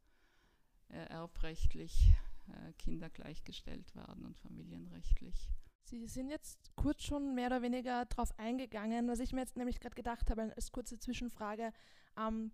äh, 0.89 1.05
erbrechtlich 1.09 2.13
äh, 2.49 2.73
Kinder 2.73 3.09
gleichgestellt 3.09 3.95
werden 3.95 4.25
und 4.25 4.37
familienrechtlich. 4.37 5.49
Sie 5.83 6.07
sind 6.07 6.29
jetzt 6.29 6.71
kurz 6.75 7.03
schon 7.03 7.33
mehr 7.33 7.47
oder 7.47 7.61
weniger 7.61 8.05
darauf 8.05 8.37
eingegangen, 8.39 9.07
was 9.07 9.19
ich 9.19 9.33
mir 9.33 9.41
jetzt 9.41 9.57
nämlich 9.57 9.79
gerade 9.79 9.95
gedacht 9.95 10.29
habe, 10.29 10.53
als 10.55 10.71
kurze 10.71 10.99
Zwischenfrage. 10.99 11.73
Ähm, 12.17 12.51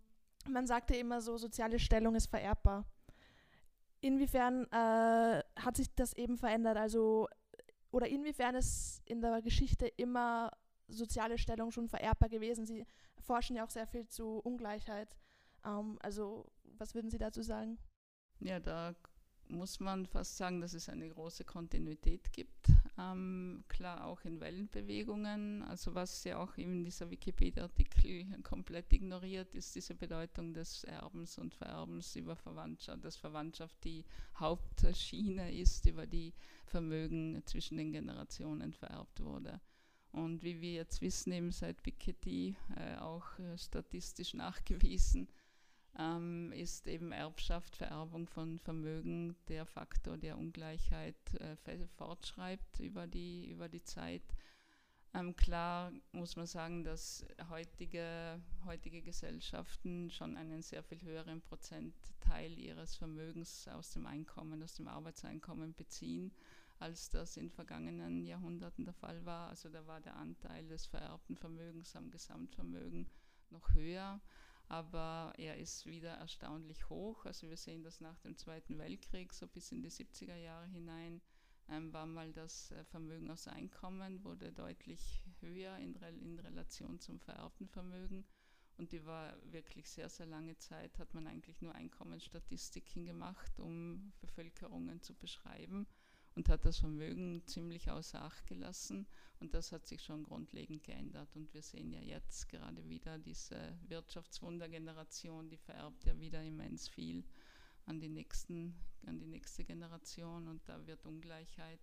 man 0.50 0.66
sagte 0.66 0.96
immer 0.96 1.22
so, 1.22 1.38
soziale 1.38 1.80
Stellung 1.80 2.16
ist 2.16 2.28
vererbbar. 2.28 2.86
Inwiefern 4.02 4.66
äh, 4.72 5.44
hat 5.56 5.78
sich 5.78 5.94
das 5.96 6.14
eben 6.14 6.38
verändert? 6.38 6.78
Also, 6.78 7.28
oder 7.92 8.08
inwiefern 8.08 8.56
ist 8.56 9.02
in 9.06 9.22
der 9.22 9.42
Geschichte 9.42 9.88
immer 9.88 10.52
soziale 10.88 11.38
Stellung 11.38 11.72
schon 11.72 11.88
vererbbar 11.88 12.30
gewesen? 12.30 12.66
Sie 12.66 12.86
forschen 13.22 13.56
ja 13.56 13.66
auch 13.66 13.70
sehr 13.70 13.88
viel 13.88 14.08
zu 14.08 14.40
Ungleichheit. 14.40 15.18
Ähm, 15.66 15.98
also, 16.02 16.46
was 16.78 16.96
würden 16.96 17.10
Sie 17.10 17.18
dazu 17.18 17.42
sagen? 17.42 17.78
Ja, 18.40 18.60
da 18.60 18.96
muss 19.50 19.80
man 19.80 20.06
fast 20.06 20.38
sagen, 20.38 20.62
dass 20.62 20.74
es 20.74 20.90
eine 20.90 21.10
große 21.10 21.46
Kontinuität 21.46 22.32
gibt. 22.34 22.68
Ähm, 22.98 23.64
klar 23.68 24.06
auch 24.06 24.22
in 24.26 24.40
Wellenbewegungen. 24.40 25.64
Also 25.64 25.96
was 25.96 26.24
ja 26.24 26.38
auch 26.40 26.58
in 26.58 26.84
dieser 26.84 27.10
Wikipedia-Artikel 27.10 28.26
komplett 28.44 28.92
ignoriert, 28.92 29.54
ist 29.56 29.76
diese 29.76 29.96
Bedeutung 29.96 30.54
des 30.54 30.84
Erbens 30.84 31.38
und 31.38 31.54
Vererbens 31.54 32.16
über 32.16 32.36
Verwandtschaft, 32.36 33.06
dass 33.06 33.16
Verwandtschaft 33.16 33.84
die 33.84 34.04
Hauptschiene 34.36 35.54
ist, 35.54 35.86
über 35.86 36.06
die 36.08 36.34
Vermögen 36.66 37.42
zwischen 37.46 37.78
den 37.78 37.92
Generationen 37.92 38.74
vererbt 38.74 39.24
wurde. 39.24 39.62
Und 40.18 40.42
wie 40.42 40.62
wir 40.62 40.74
jetzt 40.74 41.02
wissen, 41.02 41.32
eben 41.32 41.52
seit 41.52 41.84
Piketty 41.84 42.56
äh, 42.76 42.98
auch 42.98 43.38
äh, 43.38 43.56
statistisch 43.56 44.34
nachgewiesen, 44.34 45.28
ähm, 46.00 46.52
ist 46.54 46.88
eben 46.88 47.12
Erbschaft, 47.12 47.76
Vererbung 47.76 48.28
von 48.28 48.58
Vermögen 48.58 49.36
der 49.48 49.68
Faktor, 49.68 50.18
der 50.18 50.40
Ungleichheit 50.40 51.36
äh, 51.36 51.56
fortschreibt 51.98 52.80
über 52.80 53.06
die, 53.06 53.48
über 53.52 53.70
die 53.70 53.84
Zeit. 53.84 54.24
Ähm, 55.14 55.36
klar 55.36 55.92
muss 56.14 56.36
man 56.36 56.48
sagen, 56.48 56.84
dass 56.84 57.24
heutige, 57.50 58.42
heutige 58.66 59.04
Gesellschaften 59.04 60.10
schon 60.10 60.36
einen 60.36 60.64
sehr 60.64 60.82
viel 60.82 61.02
höheren 61.04 61.42
Prozentteil 61.42 62.58
ihres 62.58 62.96
Vermögens 62.96 63.68
aus 63.68 63.92
dem 63.92 64.08
Einkommen, 64.08 64.64
aus 64.64 64.74
dem 64.74 64.88
Arbeitseinkommen 64.88 65.76
beziehen. 65.76 66.32
Als 66.80 67.10
das 67.10 67.38
in 67.38 67.50
vergangenen 67.50 68.24
Jahrhunderten 68.26 68.86
der 68.86 68.94
Fall 68.94 69.26
war. 69.26 69.50
Also 69.50 69.70
da 69.70 69.86
war 69.88 70.00
der 70.02 70.16
Anteil 70.16 70.68
des 70.68 70.86
vererbten 70.86 71.36
Vermögens 71.36 71.96
am 71.96 72.12
Gesamtvermögen 72.12 73.10
noch 73.50 73.74
höher, 73.74 74.22
aber 74.68 75.34
er 75.38 75.58
ist 75.58 75.86
wieder 75.86 76.12
erstaunlich 76.12 76.90
hoch. 76.90 77.26
Also 77.26 77.50
wir 77.50 77.58
sehen 77.58 77.84
das 77.84 78.02
nach 78.02 78.20
dem 78.20 78.38
Zweiten 78.38 78.78
Weltkrieg, 78.78 79.34
so 79.34 79.48
bis 79.48 79.72
in 79.72 79.82
die 79.82 79.90
70er 79.90 80.36
Jahre 80.36 80.68
hinein, 80.68 81.22
ähm, 81.70 81.92
war 81.94 82.06
mal 82.06 82.32
das 82.32 82.72
äh, 82.72 82.84
Vermögen 82.86 83.30
aus 83.32 83.48
Einkommen, 83.48 84.24
wurde 84.24 84.52
deutlich 84.52 85.24
höher 85.40 85.78
in, 85.78 85.96
in 85.96 86.40
Relation 86.40 87.00
zum 87.00 87.20
vererbten 87.20 87.68
Vermögen. 87.68 88.26
Und 88.78 88.92
die 88.92 89.04
war 89.06 89.36
wirklich 89.52 89.90
sehr, 89.90 90.08
sehr 90.08 90.28
lange 90.28 90.56
Zeit, 90.60 91.00
hat 91.00 91.14
man 91.16 91.26
eigentlich 91.26 91.62
nur 91.62 91.74
Einkommensstatistiken 91.74 93.06
gemacht, 93.06 93.60
um 93.60 94.14
Bevölkerungen 94.20 95.02
zu 95.02 95.16
beschreiben 95.16 95.88
und 96.38 96.50
hat 96.50 96.66
das 96.66 96.78
Vermögen 96.78 97.42
ziemlich 97.48 97.90
außer 97.90 98.22
Acht 98.22 98.46
gelassen. 98.46 99.08
Und 99.40 99.56
das 99.56 99.72
hat 99.72 99.88
sich 99.88 100.04
schon 100.04 100.22
grundlegend 100.22 100.84
geändert. 100.84 101.36
Und 101.36 101.52
wir 101.52 101.64
sehen 101.64 101.92
ja 101.92 102.00
jetzt 102.00 102.48
gerade 102.48 102.88
wieder 102.88 103.18
diese 103.18 103.58
Wirtschaftswundergeneration, 103.88 105.50
die 105.50 105.58
vererbt 105.58 106.06
ja 106.06 106.18
wieder 106.20 106.44
immens 106.44 106.90
viel 106.90 107.26
an 107.88 108.00
die, 108.00 108.10
nächsten, 108.10 108.76
an 109.08 109.18
die 109.18 109.26
nächste 109.26 109.66
Generation. 109.66 110.48
Und 110.48 110.62
da 110.70 110.86
wird 110.86 111.08
Ungleichheit 111.08 111.82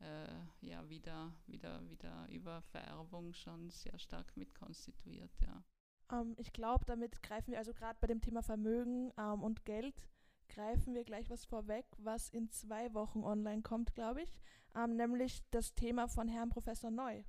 äh, 0.00 0.66
ja 0.66 0.88
wieder, 0.88 1.32
wieder, 1.46 1.88
wieder 1.88 2.26
über 2.30 2.62
Vererbung 2.62 3.32
schon 3.32 3.70
sehr 3.70 3.96
stark 4.00 4.36
mitkonstituiert. 4.36 5.30
Ja. 5.40 5.62
Ähm, 6.10 6.34
ich 6.36 6.52
glaube, 6.52 6.84
damit 6.84 7.22
greifen 7.22 7.52
wir 7.52 7.58
also 7.58 7.72
gerade 7.72 7.98
bei 8.00 8.08
dem 8.08 8.20
Thema 8.20 8.42
Vermögen 8.42 9.12
ähm, 9.16 9.44
und 9.44 9.64
Geld, 9.64 10.02
greifen 10.48 10.94
wir 10.94 11.04
gleich 11.04 11.30
was 11.30 11.44
vorweg, 11.44 11.86
was 11.98 12.28
in 12.30 12.50
zwei 12.50 12.92
Wochen 12.94 13.22
online 13.24 13.62
kommt, 13.62 13.94
glaube 13.94 14.22
ich, 14.22 14.34
ähm, 14.74 14.96
nämlich 14.96 15.42
das 15.50 15.74
Thema 15.74 16.08
von 16.08 16.28
Herrn 16.28 16.50
Professor 16.50 16.90
Neu. 16.90 17.22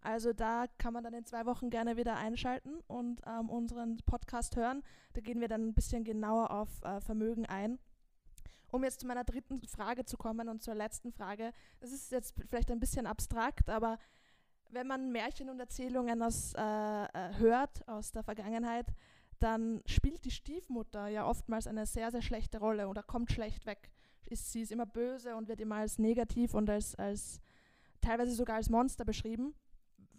Also 0.00 0.32
da 0.32 0.66
kann 0.78 0.92
man 0.92 1.04
dann 1.04 1.14
in 1.14 1.24
zwei 1.24 1.46
Wochen 1.46 1.70
gerne 1.70 1.96
wieder 1.96 2.16
einschalten 2.16 2.80
und 2.88 3.22
ähm, 3.24 3.48
unseren 3.48 3.98
Podcast 4.04 4.56
hören. 4.56 4.82
Da 5.12 5.20
gehen 5.20 5.40
wir 5.40 5.48
dann 5.48 5.68
ein 5.68 5.74
bisschen 5.74 6.02
genauer 6.02 6.50
auf 6.50 6.82
äh, 6.82 7.00
Vermögen 7.00 7.46
ein. 7.46 7.78
Um 8.72 8.82
jetzt 8.82 9.00
zu 9.00 9.06
meiner 9.06 9.22
dritten 9.22 9.60
Frage 9.68 10.04
zu 10.04 10.16
kommen 10.16 10.48
und 10.48 10.62
zur 10.62 10.74
letzten 10.74 11.12
Frage. 11.12 11.52
Das 11.78 11.92
ist 11.92 12.10
jetzt 12.10 12.34
vielleicht 12.48 12.70
ein 12.70 12.80
bisschen 12.80 13.06
abstrakt, 13.06 13.68
aber 13.68 13.98
wenn 14.70 14.86
man 14.86 15.12
Märchen 15.12 15.50
und 15.50 15.60
Erzählungen 15.60 16.22
aus, 16.22 16.54
äh, 16.54 16.60
äh, 16.62 17.36
hört 17.36 17.86
aus 17.86 18.10
der 18.10 18.22
Vergangenheit, 18.24 18.86
dann 19.42 19.82
spielt 19.86 20.24
die 20.24 20.30
Stiefmutter 20.30 21.08
ja 21.08 21.26
oftmals 21.26 21.66
eine 21.66 21.86
sehr, 21.86 22.10
sehr 22.10 22.22
schlechte 22.22 22.58
Rolle 22.58 22.88
oder 22.88 23.02
kommt 23.02 23.32
schlecht 23.32 23.66
weg. 23.66 23.90
Ist, 24.24 24.52
sie 24.52 24.62
ist 24.62 24.72
immer 24.72 24.86
böse 24.86 25.36
und 25.36 25.48
wird 25.48 25.60
immer 25.60 25.76
als 25.76 25.98
negativ 25.98 26.54
und 26.54 26.70
als, 26.70 26.94
als 26.94 27.40
teilweise 28.00 28.32
sogar 28.32 28.56
als 28.56 28.70
Monster 28.70 29.04
beschrieben. 29.04 29.54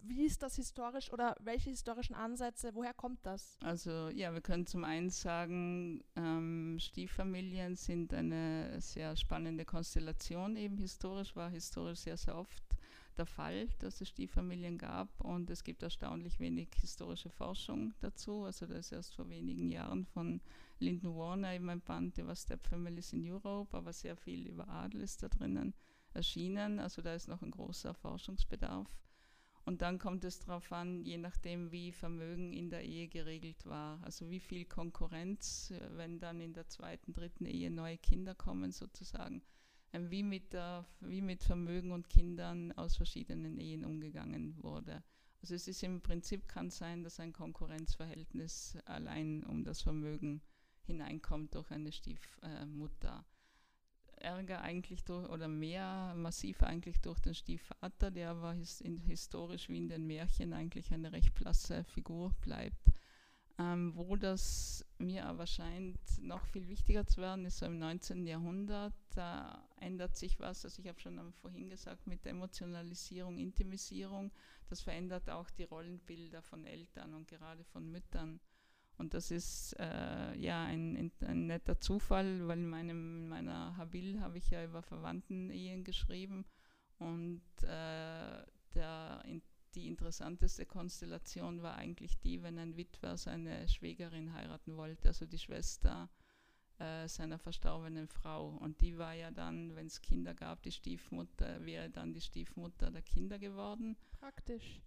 Wie 0.05 0.25
ist 0.25 0.43
das 0.43 0.57
historisch 0.57 1.11
oder 1.13 1.37
welche 1.39 1.69
historischen 1.69 2.13
Ansätze, 2.13 2.75
woher 2.75 2.93
kommt 2.93 3.25
das? 3.25 3.57
Also 3.63 4.09
ja, 4.09 4.33
wir 4.33 4.41
können 4.41 4.65
zum 4.65 4.83
einen 4.83 5.09
sagen, 5.09 6.03
ähm, 6.17 6.77
Stieffamilien 6.77 7.77
sind 7.77 8.13
eine 8.13 8.81
sehr 8.81 9.15
spannende 9.15 9.63
Konstellation, 9.63 10.57
eben 10.57 10.77
historisch, 10.77 11.33
war 11.37 11.49
historisch 11.49 11.99
sehr, 11.99 12.17
sehr 12.17 12.37
oft 12.37 12.72
der 13.17 13.25
Fall, 13.25 13.67
dass 13.79 14.01
es 14.01 14.09
Stieffamilien 14.09 14.77
gab 14.77 15.19
und 15.21 15.49
es 15.49 15.63
gibt 15.63 15.83
erstaunlich 15.83 16.39
wenig 16.39 16.69
historische 16.79 17.29
Forschung 17.29 17.93
dazu. 17.99 18.43
Also 18.43 18.65
da 18.65 18.75
ist 18.75 18.91
erst 18.91 19.15
vor 19.15 19.29
wenigen 19.29 19.69
Jahren 19.69 20.05
von 20.05 20.41
Lyndon 20.79 21.15
Warner 21.15 21.53
eben 21.53 21.69
ein 21.69 21.81
Band 21.81 22.17
über 22.17 22.35
Step 22.35 22.65
Families 22.67 23.13
in 23.13 23.29
Europe, 23.29 23.75
aber 23.75 23.93
sehr 23.93 24.15
viel 24.15 24.47
über 24.47 24.67
Adel 24.67 25.01
ist 25.01 25.23
da 25.23 25.29
drinnen 25.29 25.73
erschienen. 26.13 26.79
Also 26.79 27.01
da 27.01 27.13
ist 27.13 27.27
noch 27.27 27.41
ein 27.41 27.51
großer 27.51 27.93
Forschungsbedarf. 27.93 28.87
Und 29.65 29.81
dann 29.81 29.97
kommt 29.97 30.25
es 30.25 30.39
darauf 30.39 30.71
an, 30.73 31.03
je 31.03 31.17
nachdem, 31.17 31.71
wie 31.71 31.93
Vermögen 31.93 32.51
in 32.51 32.69
der 32.69 32.83
Ehe 32.83 33.07
geregelt 33.07 33.65
war. 33.65 34.03
Also 34.03 34.29
wie 34.29 34.41
viel 34.41 34.65
Konkurrenz, 34.65 35.71
äh, 35.71 35.97
wenn 35.97 36.19
dann 36.19 36.41
in 36.41 36.53
der 36.53 36.67
zweiten, 36.67 37.13
dritten 37.13 37.45
Ehe 37.45 37.71
neue 37.71 37.97
Kinder 37.97 38.35
kommen 38.35 38.71
sozusagen 38.71 39.41
wie 39.93 40.23
mit, 40.23 40.53
der, 40.53 40.85
wie 41.01 41.21
mit 41.21 41.43
Vermögen 41.43 41.91
und 41.91 42.09
Kindern 42.09 42.71
aus 42.73 42.95
verschiedenen 42.95 43.57
Ehen 43.59 43.85
umgegangen 43.85 44.61
wurde. 44.61 45.03
Also 45.41 45.55
es 45.55 45.67
ist 45.67 45.83
im 45.83 46.01
Prinzip 46.01 46.47
kann 46.47 46.69
sein, 46.69 47.03
dass 47.03 47.19
ein 47.19 47.33
Konkurrenzverhältnis 47.33 48.77
allein 48.85 49.43
um 49.43 49.63
das 49.63 49.81
Vermögen 49.81 50.41
hineinkommt 50.85 51.53
durch 51.55 51.69
eine 51.71 51.91
Stiefmutter. 51.91 53.25
Ärger 54.15 54.61
eigentlich 54.61 55.03
durch, 55.03 55.27
oder 55.29 55.47
mehr 55.49 56.13
massiv 56.15 56.63
eigentlich 56.63 57.01
durch 57.01 57.19
den 57.19 57.35
Stiefvater, 57.35 58.09
der 58.09 58.31
aber 58.31 58.55
historisch 59.05 59.67
wie 59.67 59.77
in 59.77 59.89
den 59.89 60.07
Märchen 60.07 60.53
eigentlich 60.53 60.93
eine 60.93 61.11
recht 61.11 61.33
blasse 61.35 61.83
Figur 61.83 62.33
bleibt. 62.41 62.89
Ähm, 63.59 63.93
wo 63.95 64.15
das 64.15 64.83
mir 64.97 65.25
aber 65.25 65.45
scheint, 65.45 65.99
noch 66.19 66.43
viel 66.47 66.67
wichtiger 66.67 67.05
zu 67.05 67.21
werden, 67.21 67.45
ist 67.45 67.59
so 67.59 67.67
im 67.67 67.77
19. 67.77 68.25
Jahrhundert. 68.25 68.93
Da 69.13 69.63
ändert 69.79 70.15
sich 70.15 70.39
was, 70.39 70.65
also 70.65 70.81
ich 70.81 70.87
habe 70.87 70.99
schon 70.99 71.33
vorhin 71.33 71.69
gesagt, 71.69 72.07
mit 72.07 72.25
Emotionalisierung, 72.25 73.37
Intimisierung. 73.37 74.31
Das 74.69 74.81
verändert 74.81 75.29
auch 75.29 75.51
die 75.51 75.65
Rollenbilder 75.65 76.41
von 76.41 76.65
Eltern 76.65 77.13
und 77.13 77.27
gerade 77.27 77.63
von 77.63 77.91
Müttern. 77.91 78.39
Und 78.97 79.13
das 79.13 79.29
ist 79.31 79.75
äh, 79.79 80.35
ja 80.35 80.63
ein, 80.63 81.11
ein, 81.21 81.47
netter 81.47 81.79
Zufall, 81.79 82.47
weil 82.47 82.59
in, 82.59 82.69
meinem, 82.69 83.23
in 83.23 83.29
meiner 83.29 83.75
Habil 83.77 84.19
habe 84.21 84.37
ich 84.37 84.49
ja 84.49 84.63
über 84.63 84.81
Verwandten-Ehen 84.81 85.83
geschrieben. 85.83 86.45
Und 86.99 87.41
äh, 87.63 88.43
der, 88.75 89.23
die 89.75 89.87
interessanteste 89.87 90.65
Konstellation 90.65 91.61
war 91.61 91.75
eigentlich 91.75 92.19
die, 92.19 92.43
wenn 92.43 92.57
ein 92.57 92.77
Witwer 92.77 93.17
seine 93.17 93.67
Schwägerin 93.67 94.33
heiraten 94.33 94.77
wollte, 94.77 95.09
also 95.09 95.25
die 95.25 95.39
Schwester 95.39 96.09
äh, 96.79 97.07
seiner 97.07 97.37
verstorbenen 97.37 98.07
Frau. 98.07 98.49
Und 98.49 98.81
die 98.81 98.97
war 98.97 99.13
ja 99.13 99.31
dann, 99.31 99.75
wenn 99.75 99.87
es 99.87 100.01
Kinder 100.01 100.33
gab, 100.33 100.63
die 100.63 100.71
Stiefmutter, 100.71 101.65
wäre 101.65 101.89
dann 101.89 102.13
die 102.13 102.21
Stiefmutter 102.21 102.91
der 102.91 103.01
Kinder 103.01 103.39
geworden. 103.39 103.95
Praktisch. 104.19 104.81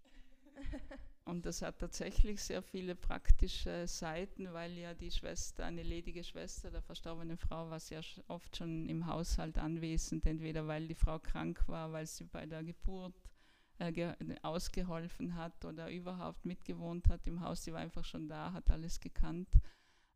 Und 1.25 1.45
das 1.45 1.61
hat 1.61 1.81
tatsächlich 1.81 2.41
sehr 2.41 2.63
viele 2.63 2.95
praktische 2.95 3.89
Seiten, 3.89 4.53
weil 4.53 4.79
ja 4.79 4.95
die 4.95 5.11
Schwester, 5.11 5.65
eine 5.65 5.83
ledige 5.83 6.23
Schwester 6.23 6.71
der 6.71 6.83
verstorbenen 6.83 7.37
Frau, 7.37 7.69
war 7.69 7.81
sehr 7.81 8.03
oft 8.29 8.57
schon 8.57 8.89
im 8.89 9.07
Haushalt 9.07 9.59
anwesend, 9.59 10.25
entweder 10.25 10.69
weil 10.69 10.87
die 10.87 10.95
Frau 10.95 11.19
krank 11.19 11.65
war, 11.67 11.91
weil 11.93 12.07
sie 12.07 12.25
bei 12.25 12.47
der 12.47 12.63
Geburt 12.63 13.15
äh, 13.79 14.15
ausgeholfen 14.43 15.35
hat 15.35 15.65
oder 15.65 15.91
überhaupt 15.91 16.45
mitgewohnt 16.45 17.09
hat 17.09 17.27
im 17.27 17.41
Haus. 17.41 17.63
Die 17.63 17.73
war 17.73 17.81
einfach 17.81 18.05
schon 18.05 18.29
da, 18.29 18.53
hat 18.53 18.71
alles 18.71 19.01
gekannt. 19.01 19.49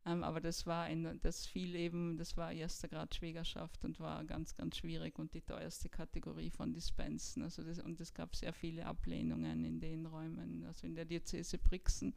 Ähm, 0.03 0.23
aber 0.23 0.41
das 0.41 0.65
war 0.65 0.85
ein, 0.85 1.19
das 1.21 1.45
fiel 1.45 1.75
eben, 1.75 2.17
das 2.17 2.35
war 2.35 2.51
erster 2.51 2.87
Grad 2.87 3.13
Schwägerschaft 3.13 3.85
und 3.85 3.99
war 3.99 4.23
ganz, 4.25 4.55
ganz 4.55 4.77
schwierig 4.77 5.19
und 5.19 5.33
die 5.33 5.41
teuerste 5.41 5.89
Kategorie 5.89 6.49
von 6.49 6.73
Dispensen. 6.73 7.43
Also 7.43 7.63
das, 7.63 7.79
und 7.79 7.99
es 8.01 8.13
gab 8.13 8.35
sehr 8.35 8.53
viele 8.53 8.87
Ablehnungen 8.87 9.63
in 9.63 9.79
den 9.79 10.07
Räumen, 10.07 10.65
also 10.65 10.87
in 10.87 10.95
der 10.95 11.05
Diözese 11.05 11.59
Brixen. 11.59 12.15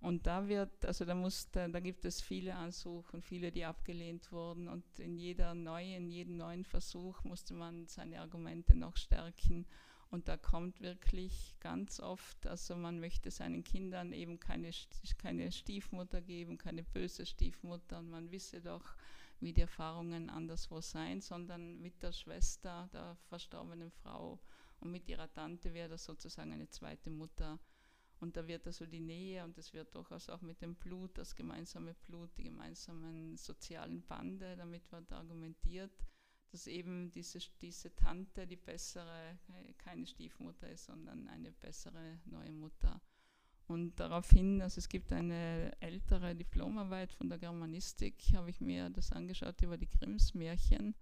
Und 0.00 0.26
da 0.26 0.48
wird, 0.48 0.86
also 0.86 1.04
da 1.04 1.14
muss, 1.14 1.50
da, 1.50 1.68
da 1.68 1.80
gibt 1.80 2.04
es 2.04 2.22
viele 2.22 2.54
Ansuchen, 2.54 3.20
viele, 3.20 3.52
die 3.52 3.64
abgelehnt 3.64 4.30
wurden. 4.32 4.68
Und 4.68 4.84
in 4.98 5.18
jeder 5.18 5.54
neuen, 5.54 6.04
in 6.04 6.10
jedem 6.10 6.36
neuen 6.36 6.64
Versuch 6.64 7.22
musste 7.24 7.54
man 7.54 7.86
seine 7.86 8.20
Argumente 8.20 8.74
noch 8.76 8.96
stärken. 8.96 9.66
Und 10.10 10.26
da 10.26 10.36
kommt 10.36 10.80
wirklich 10.80 11.54
ganz 11.60 12.00
oft, 12.00 12.44
also 12.48 12.74
man 12.74 12.98
möchte 12.98 13.30
seinen 13.30 13.62
Kindern 13.62 14.12
eben 14.12 14.40
keine, 14.40 14.72
keine 15.18 15.52
Stiefmutter 15.52 16.20
geben, 16.20 16.58
keine 16.58 16.82
böse 16.82 17.24
Stiefmutter 17.24 18.00
und 18.00 18.10
man 18.10 18.32
wisse 18.32 18.60
doch, 18.60 18.96
wie 19.38 19.52
die 19.52 19.60
Erfahrungen 19.60 20.28
anderswo 20.28 20.80
seien, 20.80 21.20
sondern 21.20 21.80
mit 21.80 22.02
der 22.02 22.12
Schwester 22.12 22.88
der 22.92 23.16
verstorbenen 23.28 23.92
Frau 23.92 24.40
und 24.80 24.90
mit 24.90 25.08
ihrer 25.08 25.32
Tante 25.32 25.72
wäre 25.74 25.90
das 25.90 26.04
sozusagen 26.04 26.52
eine 26.52 26.68
zweite 26.68 27.10
Mutter. 27.10 27.60
Und 28.18 28.36
da 28.36 28.46
wird 28.46 28.66
also 28.66 28.86
die 28.86 29.00
Nähe 29.00 29.44
und 29.44 29.56
es 29.56 29.72
wird 29.72 29.94
durchaus 29.94 30.28
auch 30.28 30.42
mit 30.42 30.60
dem 30.60 30.74
Blut, 30.74 31.16
das 31.16 31.34
gemeinsame 31.36 31.94
Blut, 31.94 32.36
die 32.36 32.42
gemeinsamen 32.42 33.36
sozialen 33.36 34.02
Bande, 34.02 34.56
damit 34.56 34.90
wird 34.90 35.10
argumentiert 35.12 35.92
dass 36.50 36.66
eben 36.66 37.10
diese, 37.12 37.38
diese 37.60 37.94
Tante 37.94 38.46
die 38.46 38.56
bessere, 38.56 39.38
keine 39.78 40.06
Stiefmutter 40.06 40.68
ist, 40.68 40.84
sondern 40.86 41.28
eine 41.28 41.52
bessere 41.52 42.18
neue 42.24 42.52
Mutter. 42.52 43.00
Und 43.66 44.00
daraufhin, 44.00 44.60
also 44.62 44.78
es 44.78 44.88
gibt 44.88 45.12
eine 45.12 45.70
ältere 45.80 46.34
Diplomarbeit 46.34 47.12
von 47.12 47.28
der 47.28 47.38
Germanistik, 47.38 48.16
habe 48.34 48.50
ich 48.50 48.60
mir 48.60 48.90
das 48.90 49.12
angeschaut 49.12 49.62
über 49.62 49.78
die 49.78 49.88
Grimms 49.88 50.34
Märchen. 50.34 50.96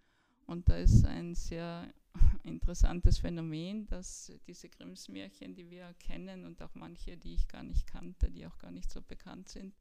Und 0.44 0.68
da 0.68 0.76
ist 0.76 1.04
ein 1.06 1.34
sehr 1.34 1.92
interessantes 2.42 3.18
Phänomen, 3.18 3.86
dass 3.86 4.32
diese 4.46 4.68
Grimms 4.68 5.08
Märchen, 5.08 5.54
die 5.54 5.70
wir 5.70 5.94
kennen 5.94 6.44
und 6.44 6.60
auch 6.60 6.74
manche, 6.74 7.16
die 7.16 7.34
ich 7.34 7.48
gar 7.48 7.62
nicht 7.62 7.86
kannte, 7.86 8.30
die 8.30 8.46
auch 8.46 8.58
gar 8.58 8.70
nicht 8.70 8.90
so 8.90 9.00
bekannt 9.00 9.48
sind, 9.48 9.74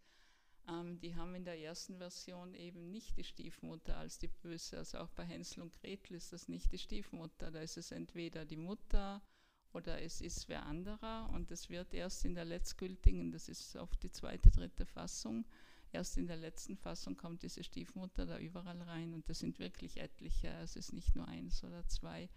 ähm, 0.67 0.99
die 0.99 1.15
haben 1.15 1.33
in 1.35 1.45
der 1.45 1.59
ersten 1.59 1.97
Version 1.97 2.53
eben 2.53 2.91
nicht 2.91 3.17
die 3.17 3.23
Stiefmutter 3.23 3.97
als 3.97 4.19
die 4.19 4.27
Böse. 4.27 4.77
Also 4.77 4.99
auch 4.99 5.09
bei 5.09 5.23
Hänsel 5.23 5.63
und 5.63 5.73
Gretel 5.75 6.15
ist 6.15 6.33
das 6.33 6.47
nicht 6.47 6.71
die 6.71 6.77
Stiefmutter. 6.77 7.51
Da 7.51 7.61
ist 7.61 7.77
es 7.77 7.91
entweder 7.91 8.45
die 8.45 8.57
Mutter 8.57 9.21
oder 9.73 10.01
es 10.01 10.21
ist 10.21 10.49
wer 10.49 10.65
anderer. 10.65 11.29
Und 11.33 11.51
es 11.51 11.69
wird 11.69 11.93
erst 11.93 12.25
in 12.25 12.35
der 12.35 12.45
letztgültigen, 12.45 13.31
das 13.31 13.47
ist 13.47 13.75
oft 13.75 14.01
die 14.03 14.11
zweite, 14.11 14.49
dritte 14.51 14.85
Fassung, 14.85 15.45
erst 15.91 16.17
in 16.17 16.27
der 16.27 16.37
letzten 16.37 16.75
Fassung 16.75 17.15
kommt 17.15 17.43
diese 17.43 17.63
Stiefmutter 17.63 18.25
da 18.25 18.37
überall 18.37 18.81
rein. 18.81 19.13
Und 19.13 19.29
das 19.29 19.39
sind 19.39 19.59
wirklich 19.59 19.97
etliche. 19.97 20.49
Es 20.61 20.75
ist 20.75 20.93
nicht 20.93 21.15
nur 21.15 21.27
eins 21.27 21.63
oder 21.63 21.87
zwei. 21.87 22.29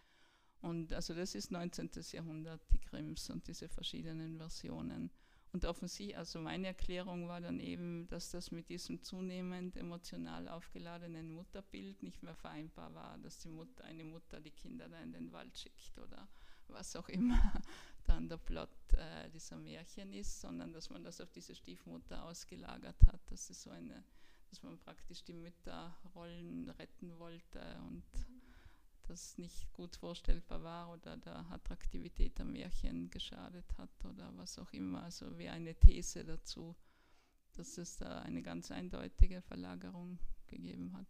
Und 0.61 0.93
also 0.93 1.15
das 1.15 1.35
ist 1.35 1.51
19. 1.51 1.91
Jahrhundert, 2.13 2.61
die 2.73 2.81
Grimms 2.81 3.31
und 3.31 3.49
diese 3.49 3.69
verschiedenen 3.69 4.37
Versionen. 4.37 5.11
Und 5.53 5.65
offensichtlich, 5.65 6.17
also 6.17 6.39
meine 6.39 6.69
Erklärung 6.69 7.27
war 7.27 7.41
dann 7.41 7.59
eben, 7.59 8.07
dass 8.07 8.31
das 8.31 8.53
mit 8.53 8.69
diesem 8.69 9.03
zunehmend 9.03 9.77
emotional 9.77 10.49
aufgeladenen 10.49 11.33
Mutterbild 11.33 12.03
nicht 12.05 12.23
mehr 12.23 12.37
vereinbar 12.37 12.95
war, 12.95 13.19
dass 13.19 13.39
die 13.39 13.49
Mutter, 13.49 13.85
eine 13.85 14.05
Mutter 14.05 14.41
die 14.41 14.53
Kinder 14.53 14.89
da 14.89 15.01
in 15.01 15.13
den 15.13 15.33
Wald 15.33 15.59
schickt 15.59 15.99
oder 15.99 16.29
was 16.69 16.95
auch 16.95 17.09
immer 17.09 17.53
dann 18.07 18.29
der 18.29 18.37
Plot 18.37 18.69
äh, 18.93 19.29
dieser 19.31 19.57
Märchen 19.57 20.13
ist, 20.13 20.41
sondern 20.41 20.73
dass 20.73 20.89
man 20.89 21.03
das 21.03 21.21
auf 21.21 21.33
diese 21.33 21.55
Stiefmutter 21.57 22.25
ausgelagert 22.25 23.05
hat, 23.07 23.21
dass 23.31 23.51
es 23.51 23.63
so 23.63 23.71
eine, 23.71 24.05
dass 24.51 24.63
man 24.63 24.79
praktisch 24.79 25.25
die 25.25 25.33
Mütterrollen 25.33 26.71
retten 26.71 27.19
wollte 27.19 27.61
und 27.89 28.05
das 29.11 29.37
nicht 29.39 29.73
gut 29.73 29.97
vorstellbar 29.97 30.63
war 30.63 30.93
oder 30.93 31.17
der 31.17 31.45
Attraktivität 31.51 32.39
der 32.39 32.45
Märchen 32.45 33.11
geschadet 33.11 33.67
hat 33.77 33.91
oder 34.05 34.31
was 34.37 34.59
auch 34.59 34.73
immer. 34.73 35.03
Also 35.03 35.37
wie 35.37 35.49
eine 35.49 35.75
These 35.75 36.25
dazu, 36.25 36.77
dass 37.55 37.77
es 37.77 37.97
da 37.97 38.21
eine 38.21 38.43
ganz 38.43 38.71
eindeutige 38.71 39.43
Verlagerung 39.43 40.19
gegeben 40.47 40.97
hat. 40.97 41.09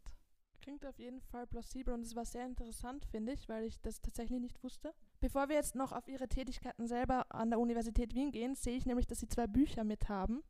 Klingt 0.63 0.85
auf 0.87 0.99
jeden 0.99 1.21
Fall 1.21 1.47
plausibel 1.47 1.93
und 1.95 2.03
es 2.03 2.17
war 2.17 2.25
sehr 2.25 2.47
interessant, 2.47 3.05
finde 3.05 3.33
ich, 3.33 3.49
weil 3.49 3.65
ich 3.65 3.81
das 3.81 4.01
tatsächlich 4.01 4.41
nicht 4.41 4.63
wusste. 4.63 4.95
Bevor 5.21 5.49
wir 5.49 5.57
jetzt 5.57 5.75
noch 5.75 5.93
auf 5.93 6.09
Ihre 6.09 6.29
Tätigkeiten 6.29 6.87
selber 6.87 7.27
an 7.31 7.51
der 7.51 7.59
Universität 7.59 8.15
Wien 8.15 8.33
gehen, 8.33 8.55
sehe 8.55 8.77
ich 8.77 8.87
nämlich, 8.87 9.07
dass 9.07 9.21
Sie 9.21 9.29
zwei 9.29 9.47
Bücher 9.47 9.85
mit 9.85 10.09
haben. 10.09 10.43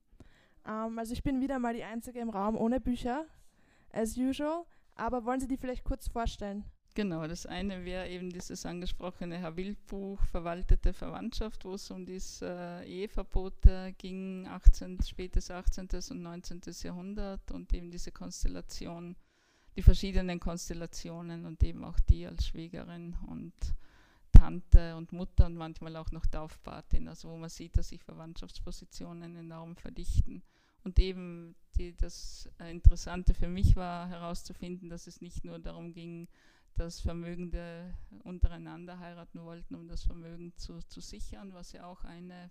Ähm, 0.67 0.99
also 0.99 1.13
ich 1.13 1.23
bin 1.23 1.41
wieder 1.41 1.59
mal 1.59 1.75
die 1.75 1.85
Einzige 1.85 2.21
im 2.21 2.31
Raum 2.31 2.57
ohne 2.57 2.81
Bücher, 2.81 3.27
as 3.93 4.17
usual. 4.17 4.67
Aber 4.95 5.25
wollen 5.25 5.41
Sie 5.41 5.49
die 5.49 5.57
vielleicht 5.57 5.85
kurz 5.85 6.09
vorstellen? 6.09 6.65
Genau, 6.95 7.27
das 7.29 7.47
eine 7.47 7.85
wäre 7.85 8.09
eben 8.09 8.31
dieses 8.31 8.67
angesprochene 8.67 9.39
Herr 9.39 9.57
Wildbuch 9.57 10.21
Verwaltete 10.25 10.93
Verwandtschaft, 10.93 11.65
wo 11.65 11.75
es 11.75 11.89
um 11.93 12.05
das 12.05 12.43
äh, 12.43 12.85
Eheverbot 12.85 13.63
ging, 13.97 14.49
18, 14.49 15.01
spätes 15.03 15.53
18. 15.53 15.89
und 16.11 16.23
19. 16.23 16.61
Jahrhundert 16.83 17.53
und 17.53 17.73
eben 17.73 17.93
diese 17.93 18.11
Konstellation, 18.11 19.15
die 19.77 19.83
verschiedenen 19.83 20.41
Konstellationen 20.41 21.47
und 21.47 21.63
eben 21.63 21.85
auch 21.85 22.01
die 22.01 22.27
als 22.27 22.49
Schwägerin 22.49 23.17
und 23.29 23.55
Tante 24.33 24.97
und 24.97 25.13
Mutter 25.13 25.47
und 25.47 25.55
manchmal 25.55 25.97
auch 25.97 26.11
noch 26.11 26.27
Taufpatin, 26.27 27.07
also 27.07 27.31
wo 27.31 27.37
man 27.37 27.51
sieht, 27.51 27.77
dass 27.79 27.91
sich 27.91 28.03
Verwandtschaftspositionen 28.03 29.37
enorm 29.37 29.77
verdichten. 29.77 30.43
Und 30.83 30.99
eben 30.99 31.55
die, 31.77 31.95
das 31.97 32.49
Interessante 32.59 33.35
für 33.35 33.49
mich 33.49 33.77
war 33.77 34.09
herauszufinden, 34.09 34.89
dass 34.89 35.07
es 35.07 35.21
nicht 35.21 35.45
nur 35.45 35.59
darum 35.59 35.93
ging, 35.93 36.27
dass 36.75 37.01
Vermögende 37.01 37.95
untereinander 38.23 38.99
heiraten 38.99 39.43
wollten, 39.45 39.75
um 39.75 39.89
das 39.89 40.05
Vermögen 40.05 40.57
zu, 40.57 40.81
zu 40.89 41.01
sichern, 41.01 41.53
was 41.53 41.73
ja 41.73 41.87
auch 41.87 42.05
eine, 42.05 42.51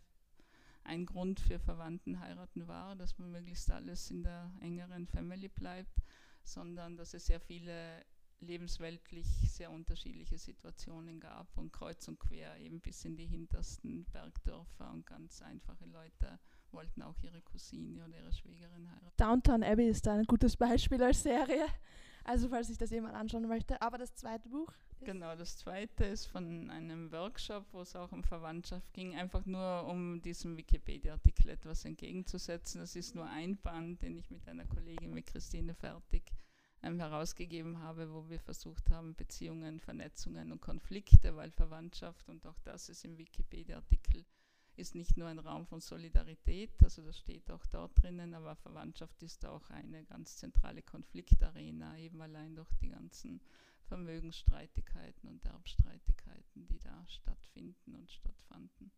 ein 0.83 1.05
Grund 1.05 1.39
für 1.39 1.59
Verwandtenheiraten 1.59 2.67
war, 2.67 2.95
dass 2.95 3.17
man 3.17 3.31
möglichst 3.31 3.71
alles 3.71 4.11
in 4.11 4.23
der 4.23 4.51
engeren 4.61 5.07
Family 5.07 5.47
bleibt, 5.47 5.99
sondern 6.43 6.97
dass 6.97 7.13
es 7.13 7.25
sehr 7.25 7.39
viele 7.39 8.03
lebensweltlich 8.41 9.27
sehr 9.51 9.71
unterschiedliche 9.71 10.37
Situationen 10.37 11.19
gab 11.19 11.57
und 11.57 11.73
kreuz 11.73 12.07
und 12.07 12.19
quer 12.19 12.57
eben 12.57 12.79
bis 12.79 13.03
in 13.05 13.17
die 13.17 13.25
hintersten 13.25 14.05
Bergdörfer 14.05 14.91
und 14.91 15.05
ganz 15.05 15.41
einfache 15.41 15.85
Leute 15.85 16.39
wollten 16.71 17.01
auch 17.01 17.17
ihre 17.21 17.41
Cousine 17.41 18.05
oder 18.05 18.17
ihre 18.17 18.31
Schwägerin 18.31 18.89
heiraten. 18.89 19.17
Downtown 19.17 19.63
Abbey 19.63 19.89
ist 19.89 20.05
da 20.05 20.13
ein 20.13 20.25
gutes 20.25 20.55
Beispiel 20.55 21.01
als 21.03 21.23
Serie. 21.23 21.65
Also 22.29 22.47
falls 22.47 22.67
sich 22.67 22.77
das 22.77 22.91
jemand 22.91 23.15
anschauen 23.15 23.47
möchte. 23.47 23.81
Aber 23.81 23.97
das 23.97 24.13
zweite 24.13 24.49
Buch? 24.49 24.71
Genau, 25.01 25.35
das 25.35 25.57
zweite 25.57 26.05
ist 26.05 26.27
von 26.27 26.69
einem 26.69 27.11
Workshop, 27.11 27.65
wo 27.71 27.81
es 27.81 27.95
auch 27.95 28.11
um 28.11 28.23
Verwandtschaft 28.23 28.93
ging, 28.93 29.15
einfach 29.15 29.47
nur 29.47 29.87
um 29.87 30.21
diesem 30.21 30.55
Wikipedia-Artikel 30.55 31.49
etwas 31.49 31.85
entgegenzusetzen. 31.85 32.81
Das 32.81 32.95
ist 32.95 33.15
nur 33.15 33.25
ein 33.25 33.57
Band, 33.57 34.03
den 34.03 34.15
ich 34.15 34.29
mit 34.29 34.47
einer 34.47 34.65
Kollegin, 34.65 35.11
mit 35.11 35.25
Christine 35.25 35.73
Fertig, 35.73 36.31
ähm, 36.83 36.99
herausgegeben 36.99 37.79
habe, 37.79 38.13
wo 38.13 38.29
wir 38.29 38.39
versucht 38.39 38.91
haben, 38.91 39.15
Beziehungen, 39.15 39.79
Vernetzungen 39.79 40.51
und 40.51 40.61
Konflikte, 40.61 41.35
weil 41.35 41.49
Verwandtschaft 41.49 42.29
und 42.29 42.45
auch 42.45 42.59
das 42.59 42.89
ist 42.89 43.05
im 43.05 43.17
Wikipedia-Artikel 43.17 44.23
ist 44.79 44.95
nicht 44.95 45.17
nur 45.17 45.27
ein 45.27 45.39
Raum 45.39 45.67
von 45.67 45.81
Solidarität, 45.81 46.71
also 46.81 47.03
das 47.03 47.17
steht 47.17 47.51
auch 47.51 47.65
dort 47.67 48.01
drinnen, 48.01 48.33
aber 48.33 48.55
Verwandtschaft 48.55 49.21
ist 49.21 49.45
auch 49.45 49.69
eine 49.69 50.03
ganz 50.05 50.37
zentrale 50.37 50.81
Konfliktarena, 50.81 51.97
eben 51.97 52.21
allein 52.21 52.55
durch 52.55 52.73
die 52.81 52.89
ganzen 52.89 53.41
Vermögensstreitigkeiten 53.83 55.29
und 55.29 55.43
Erbstreitigkeiten, 55.45 56.67
die 56.67 56.79
da 56.79 57.05
stattfinden 57.07 57.95
und 57.95 58.09
stattfanden. 58.11 58.91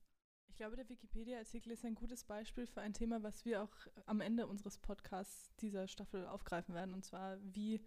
Ich 0.47 0.57
glaube, 0.57 0.75
der 0.75 0.89
Wikipedia-Artikel 0.89 1.71
ist 1.71 1.85
ein 1.85 1.95
gutes 1.95 2.23
Beispiel 2.23 2.67
für 2.67 2.81
ein 2.81 2.93
Thema, 2.93 3.23
was 3.23 3.45
wir 3.45 3.63
auch 3.63 3.75
am 4.05 4.21
Ende 4.21 4.47
unseres 4.47 4.77
Podcasts 4.77 5.55
dieser 5.55 5.87
Staffel 5.87 6.27
aufgreifen 6.27 6.75
werden, 6.75 6.93
und 6.93 7.03
zwar 7.03 7.37
wie 7.41 7.81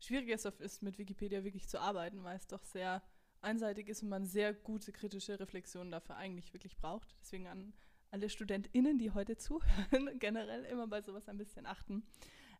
schwierig 0.00 0.30
es 0.30 0.44
ist, 0.44 0.82
mit 0.82 0.98
Wikipedia 0.98 1.44
wirklich 1.44 1.68
zu 1.68 1.80
arbeiten, 1.80 2.24
weil 2.24 2.36
es 2.36 2.46
doch 2.46 2.64
sehr 2.64 3.02
einseitig 3.42 3.88
ist 3.88 4.02
und 4.02 4.08
man 4.08 4.26
sehr 4.26 4.52
gute 4.52 4.92
kritische 4.92 5.38
Reflexionen 5.38 5.90
dafür 5.90 6.16
eigentlich 6.16 6.52
wirklich 6.52 6.76
braucht. 6.76 7.14
Deswegen 7.20 7.46
an 7.46 7.72
alle 8.10 8.28
StudentInnen, 8.28 8.98
die 8.98 9.10
heute 9.10 9.36
zuhören, 9.36 10.10
generell 10.18 10.64
immer 10.64 10.86
bei 10.86 11.02
sowas 11.02 11.28
ein 11.28 11.38
bisschen 11.38 11.66
achten. 11.66 12.04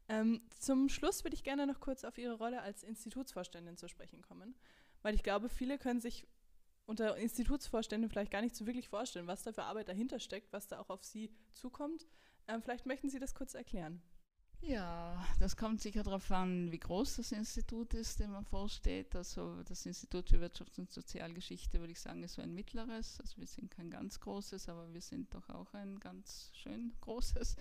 Ähm, 0.09 0.41
zum 0.59 0.89
Schluss 0.89 1.25
würde 1.25 1.35
ich 1.35 1.45
gerne 1.45 1.67
noch 1.67 1.81
kurz 1.81 2.05
auf 2.05 2.19
Ihre 2.19 2.35
Rolle 2.35 2.63
als 2.63 2.85
Institutsvorständin 2.85 3.77
zu 3.77 3.89
sprechen 3.89 4.23
kommen, 4.23 4.55
weil 5.03 5.15
ich 5.15 5.23
glaube, 5.23 5.49
viele 5.49 5.79
können 5.79 6.01
sich 6.01 6.27
unter 6.87 7.17
Institutsvorständin 7.17 8.09
vielleicht 8.09 8.31
gar 8.31 8.43
nicht 8.43 8.55
so 8.55 8.67
wirklich 8.67 8.89
vorstellen, 8.89 9.27
was 9.27 9.43
da 9.43 9.53
für 9.53 9.65
Arbeit 9.65 9.89
dahinter 9.89 10.21
steckt, 10.21 10.53
was 10.53 10.69
da 10.69 10.79
auch 10.79 10.91
auf 10.91 11.03
Sie 11.03 11.31
zukommt. 11.53 12.07
Ähm, 12.47 12.63
vielleicht 12.63 12.87
möchten 12.87 13.11
Sie 13.11 13.19
das 13.19 13.35
kurz 13.35 13.55
erklären. 13.55 14.01
Ja, 14.63 15.25
das 15.39 15.57
kommt 15.57 15.81
sicher 15.81 16.03
darauf 16.03 16.31
an, 16.33 16.73
wie 16.73 16.79
groß 16.79 17.17
das 17.17 17.31
Institut 17.31 17.95
ist, 17.95 18.19
dem 18.19 18.33
man 18.33 18.45
vorsteht. 18.45 19.15
Also 19.15 19.63
das 19.63 19.87
Institut 19.87 20.29
für 20.29 20.39
Wirtschafts- 20.39 20.79
und 20.79 20.91
Sozialgeschichte, 20.91 21.79
würde 21.79 21.93
ich 21.93 22.01
sagen, 22.01 22.23
ist 22.25 22.35
so 22.35 22.43
ein 22.43 22.53
mittleres. 22.53 23.21
Also 23.21 23.37
wir 23.39 23.47
sind 23.47 23.71
kein 23.71 23.91
ganz 23.91 24.19
großes, 24.19 24.69
aber 24.69 24.93
wir 24.93 25.01
sind 25.01 25.33
doch 25.35 25.49
auch 25.51 25.73
ein 25.75 26.01
ganz 26.01 26.51
schön 26.55 26.93
großes. 27.01 27.57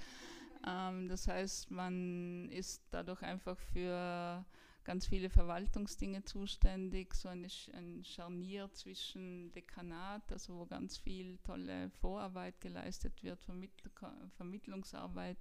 Ähm, 0.67 1.07
das 1.07 1.27
heißt, 1.27 1.69
man 1.69 2.49
ist 2.49 2.83
dadurch 2.89 3.21
einfach 3.21 3.59
für 3.59 4.43
ganz 4.83 5.05
viele 5.05 5.29
Verwaltungsdinge 5.29 6.23
zuständig, 6.23 7.13
so 7.13 7.27
eine, 7.27 7.47
ein 7.73 8.03
Scharnier 8.03 8.71
zwischen 8.71 9.51
Dekanat, 9.51 10.31
also 10.31 10.59
wo 10.59 10.65
ganz 10.65 10.97
viel 10.97 11.37
tolle 11.39 11.89
Vorarbeit 11.89 12.61
geleistet 12.61 13.21
wird, 13.23 13.43
Vermittl 13.43 13.91
Vermittlungsarbeit 14.37 15.37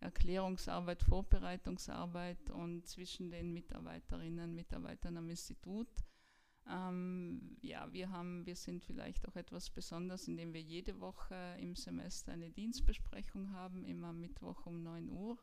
Erklärungsarbeit, 0.00 1.02
Vorbereitungsarbeit 1.02 2.50
und 2.50 2.86
zwischen 2.86 3.30
den 3.30 3.52
Mitarbeiterinnen 3.52 4.50
und 4.50 4.54
Mitarbeitern 4.54 5.16
am 5.16 5.28
Institut. 5.28 5.88
Ähm, 6.70 7.56
ja, 7.62 7.90
wir, 7.92 8.10
haben, 8.10 8.44
wir 8.44 8.56
sind 8.56 8.84
vielleicht 8.84 9.26
auch 9.26 9.36
etwas 9.36 9.70
besonders, 9.70 10.28
indem 10.28 10.52
wir 10.52 10.60
jede 10.60 11.00
Woche 11.00 11.56
im 11.58 11.74
Semester 11.74 12.32
eine 12.32 12.50
Dienstbesprechung 12.50 13.52
haben, 13.52 13.84
immer 13.84 14.12
Mittwoch 14.12 14.66
um 14.66 14.82
9 14.82 15.10
Uhr. 15.10 15.38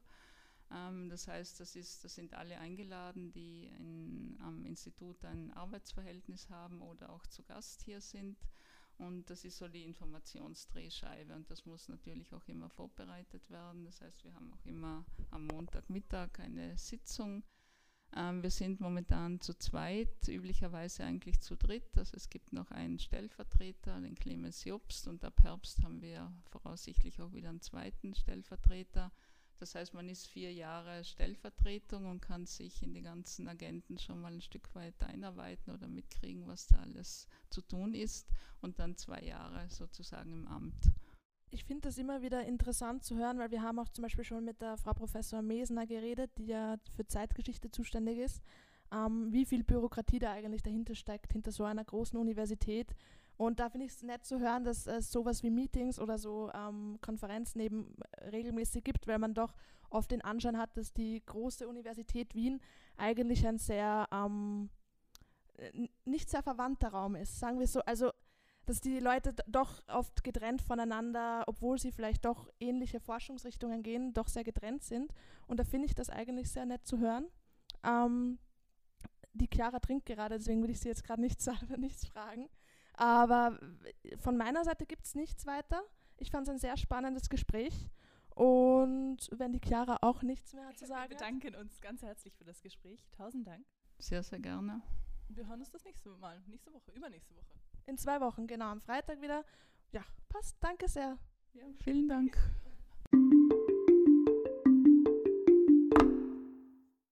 Ähm, 0.71 1.09
das 1.09 1.27
heißt, 1.27 1.59
das, 1.59 1.75
ist, 1.75 2.03
das 2.03 2.15
sind 2.15 2.33
alle 2.33 2.59
eingeladen, 2.59 3.31
die 3.31 3.65
in, 3.79 4.37
am 4.41 4.65
Institut 4.65 5.23
ein 5.25 5.51
Arbeitsverhältnis 5.53 6.49
haben 6.49 6.81
oder 6.81 7.09
auch 7.09 7.25
zu 7.27 7.43
Gast 7.43 7.81
hier 7.83 8.01
sind. 8.01 8.37
Und 8.97 9.29
das 9.29 9.43
ist 9.43 9.57
so 9.57 9.67
die 9.67 9.83
Informationsdrehscheibe 9.83 11.35
und 11.35 11.49
das 11.49 11.65
muss 11.65 11.89
natürlich 11.89 12.33
auch 12.33 12.47
immer 12.47 12.69
vorbereitet 12.69 13.49
werden. 13.49 13.83
Das 13.83 14.01
heißt, 14.01 14.23
wir 14.23 14.33
haben 14.33 14.53
auch 14.53 14.65
immer 14.65 15.05
am 15.31 15.47
Montagmittag 15.47 16.39
eine 16.39 16.77
Sitzung. 16.77 17.43
Ähm, 18.15 18.41
wir 18.41 18.51
sind 18.51 18.79
momentan 18.79 19.41
zu 19.41 19.53
zweit, 19.57 20.27
üblicherweise 20.29 21.03
eigentlich 21.03 21.41
zu 21.41 21.57
dritt. 21.57 21.97
Also 21.97 22.15
es 22.15 22.29
gibt 22.29 22.53
noch 22.53 22.71
einen 22.71 22.97
Stellvertreter, 22.97 23.99
den 23.99 24.15
Clemens 24.15 24.63
Jobst 24.63 25.07
und 25.07 25.23
ab 25.25 25.43
Herbst 25.43 25.83
haben 25.83 26.01
wir 26.01 26.31
voraussichtlich 26.45 27.21
auch 27.21 27.33
wieder 27.33 27.49
einen 27.49 27.61
zweiten 27.61 28.15
Stellvertreter. 28.15 29.11
Das 29.59 29.75
heißt, 29.75 29.93
man 29.93 30.09
ist 30.09 30.27
vier 30.27 30.53
Jahre 30.53 31.03
Stellvertretung 31.03 32.05
und 32.07 32.21
kann 32.21 32.45
sich 32.45 32.83
in 32.83 32.93
die 32.93 33.01
ganzen 33.01 33.47
Agenten 33.47 33.97
schon 33.97 34.19
mal 34.21 34.33
ein 34.33 34.41
Stück 34.41 34.73
weit 34.75 35.01
einarbeiten 35.03 35.73
oder 35.73 35.87
mitkriegen, 35.87 36.45
was 36.47 36.67
da 36.67 36.79
alles 36.79 37.27
zu 37.49 37.61
tun 37.61 37.93
ist. 37.93 38.27
Und 38.61 38.79
dann 38.79 38.97
zwei 38.97 39.21
Jahre 39.21 39.69
sozusagen 39.69 40.33
im 40.33 40.47
Amt. 40.47 40.91
ich 41.51 41.63
finde 41.63 41.83
das 41.83 41.97
immer 41.97 42.21
wieder 42.21 42.45
interessant 42.45 43.03
zu 43.03 43.15
hören, 43.15 43.37
weil 43.39 43.51
wir 43.51 43.61
haben 43.61 43.79
auch 43.79 43.89
zum 43.89 44.01
Beispiel 44.03 44.25
schon 44.25 44.43
mit 44.43 44.61
der 44.61 44.77
Frau 44.77 44.93
Professor 44.93 45.41
Mesner 45.41 45.85
geredet, 45.85 46.31
die 46.37 46.47
ja 46.47 46.77
für 46.95 47.07
Zeitgeschichte 47.07 47.71
zuständig 47.71 48.17
ist, 48.17 48.41
ähm, 48.91 49.31
wie 49.31 49.45
viel 49.45 49.63
Bürokratie 49.63 50.19
da 50.19 50.31
eigentlich 50.31 50.63
dahinter 50.63 50.95
steckt, 50.95 51.31
hinter 51.31 51.51
so 51.51 51.63
einer 51.63 51.85
großen 51.85 52.19
Universität. 52.19 52.93
Und 53.37 53.59
da 53.59 53.69
finde 53.69 53.85
ich 53.85 53.91
es 53.91 54.03
nett 54.03 54.25
zu 54.25 54.39
hören, 54.39 54.63
dass 54.63 54.87
es 54.87 55.11
sowas 55.11 55.43
wie 55.43 55.49
Meetings 55.49 55.99
oder 55.99 56.17
so 56.17 56.51
ähm, 56.53 56.97
Konferenzen 57.01 57.59
eben 57.59 57.95
regelmäßig 58.31 58.83
gibt, 58.83 59.07
weil 59.07 59.19
man 59.19 59.33
doch 59.33 59.53
oft 59.89 60.11
den 60.11 60.21
Anschein 60.21 60.57
hat, 60.57 60.75
dass 60.77 60.93
die 60.93 61.21
große 61.25 61.67
Universität 61.67 62.33
Wien 62.33 62.61
eigentlich 62.97 63.45
ein 63.45 63.57
sehr 63.57 64.07
ähm, 64.11 64.69
nicht 66.03 66.29
sehr 66.29 66.43
verwandter 66.43 66.89
Raum 66.89 67.15
ist, 67.15 67.39
sagen 67.39 67.59
wir 67.59 67.67
so. 67.67 67.79
Also 67.81 68.11
dass 68.65 68.81
die 68.81 68.99
Leute 68.99 69.35
doch 69.47 69.81
oft 69.87 70.23
getrennt 70.23 70.61
voneinander, 70.61 71.43
obwohl 71.47 71.77
sie 71.77 71.91
vielleicht 71.91 72.25
doch 72.25 72.49
ähnliche 72.59 72.99
Forschungsrichtungen 72.99 73.83
gehen, 73.83 74.13
doch 74.13 74.27
sehr 74.27 74.43
getrennt 74.43 74.83
sind. 74.83 75.13
Und 75.45 75.59
da 75.59 75.63
finde 75.63 75.85
ich 75.85 75.93
das 75.93 76.09
eigentlich 76.09 76.49
sehr 76.49 76.65
nett 76.65 76.85
zu 76.85 76.97
hören. 76.97 77.27
Ähm, 77.83 78.39
die 79.33 79.49
Chiara 79.53 79.79
trinkt 79.79 80.05
gerade, 80.05 80.37
deswegen 80.37 80.63
will 80.63 80.71
ich 80.71 80.79
sie 80.79 80.87
jetzt 80.87 81.03
gerade 81.03 81.21
nicht 81.21 81.39
nichts 81.77 82.07
fragen. 82.07 82.49
Aber 82.97 83.59
von 84.19 84.37
meiner 84.37 84.63
Seite 84.63 84.85
gibt 84.85 85.05
es 85.05 85.15
nichts 85.15 85.45
weiter. 85.45 85.83
Ich 86.17 86.31
fand 86.31 86.47
es 86.47 86.53
ein 86.53 86.59
sehr 86.59 86.77
spannendes 86.77 87.29
Gespräch. 87.29 87.89
Und 88.35 89.29
wenn 89.31 89.53
die 89.53 89.61
Chiara 89.63 89.97
auch 90.01 90.21
nichts 90.21 90.53
mehr 90.53 90.69
zu 90.75 90.85
sagen 90.85 91.09
Wir 91.09 91.17
bedanken 91.17 91.55
uns 91.55 91.79
ganz 91.79 92.01
herzlich 92.01 92.35
für 92.35 92.43
das 92.43 92.61
Gespräch. 92.61 93.07
Tausend 93.11 93.47
Dank. 93.47 93.65
Sehr, 93.97 94.23
sehr 94.23 94.39
gerne. 94.39 94.81
Wir 95.29 95.47
hören 95.47 95.59
uns 95.59 95.71
das 95.71 95.83
nächste 95.85 96.09
Mal, 96.09 96.41
nächste 96.47 96.71
Woche, 96.73 96.91
übernächste 96.91 97.33
Woche. 97.35 97.55
In 97.85 97.97
zwei 97.97 98.19
Wochen, 98.19 98.45
genau, 98.45 98.65
am 98.65 98.81
Freitag 98.81 99.21
wieder. 99.21 99.45
Ja, 99.91 100.03
passt. 100.27 100.57
Danke 100.59 100.87
sehr. 100.87 101.17
Ja, 101.53 101.63
vielen 101.81 102.09
Dank. 102.09 102.37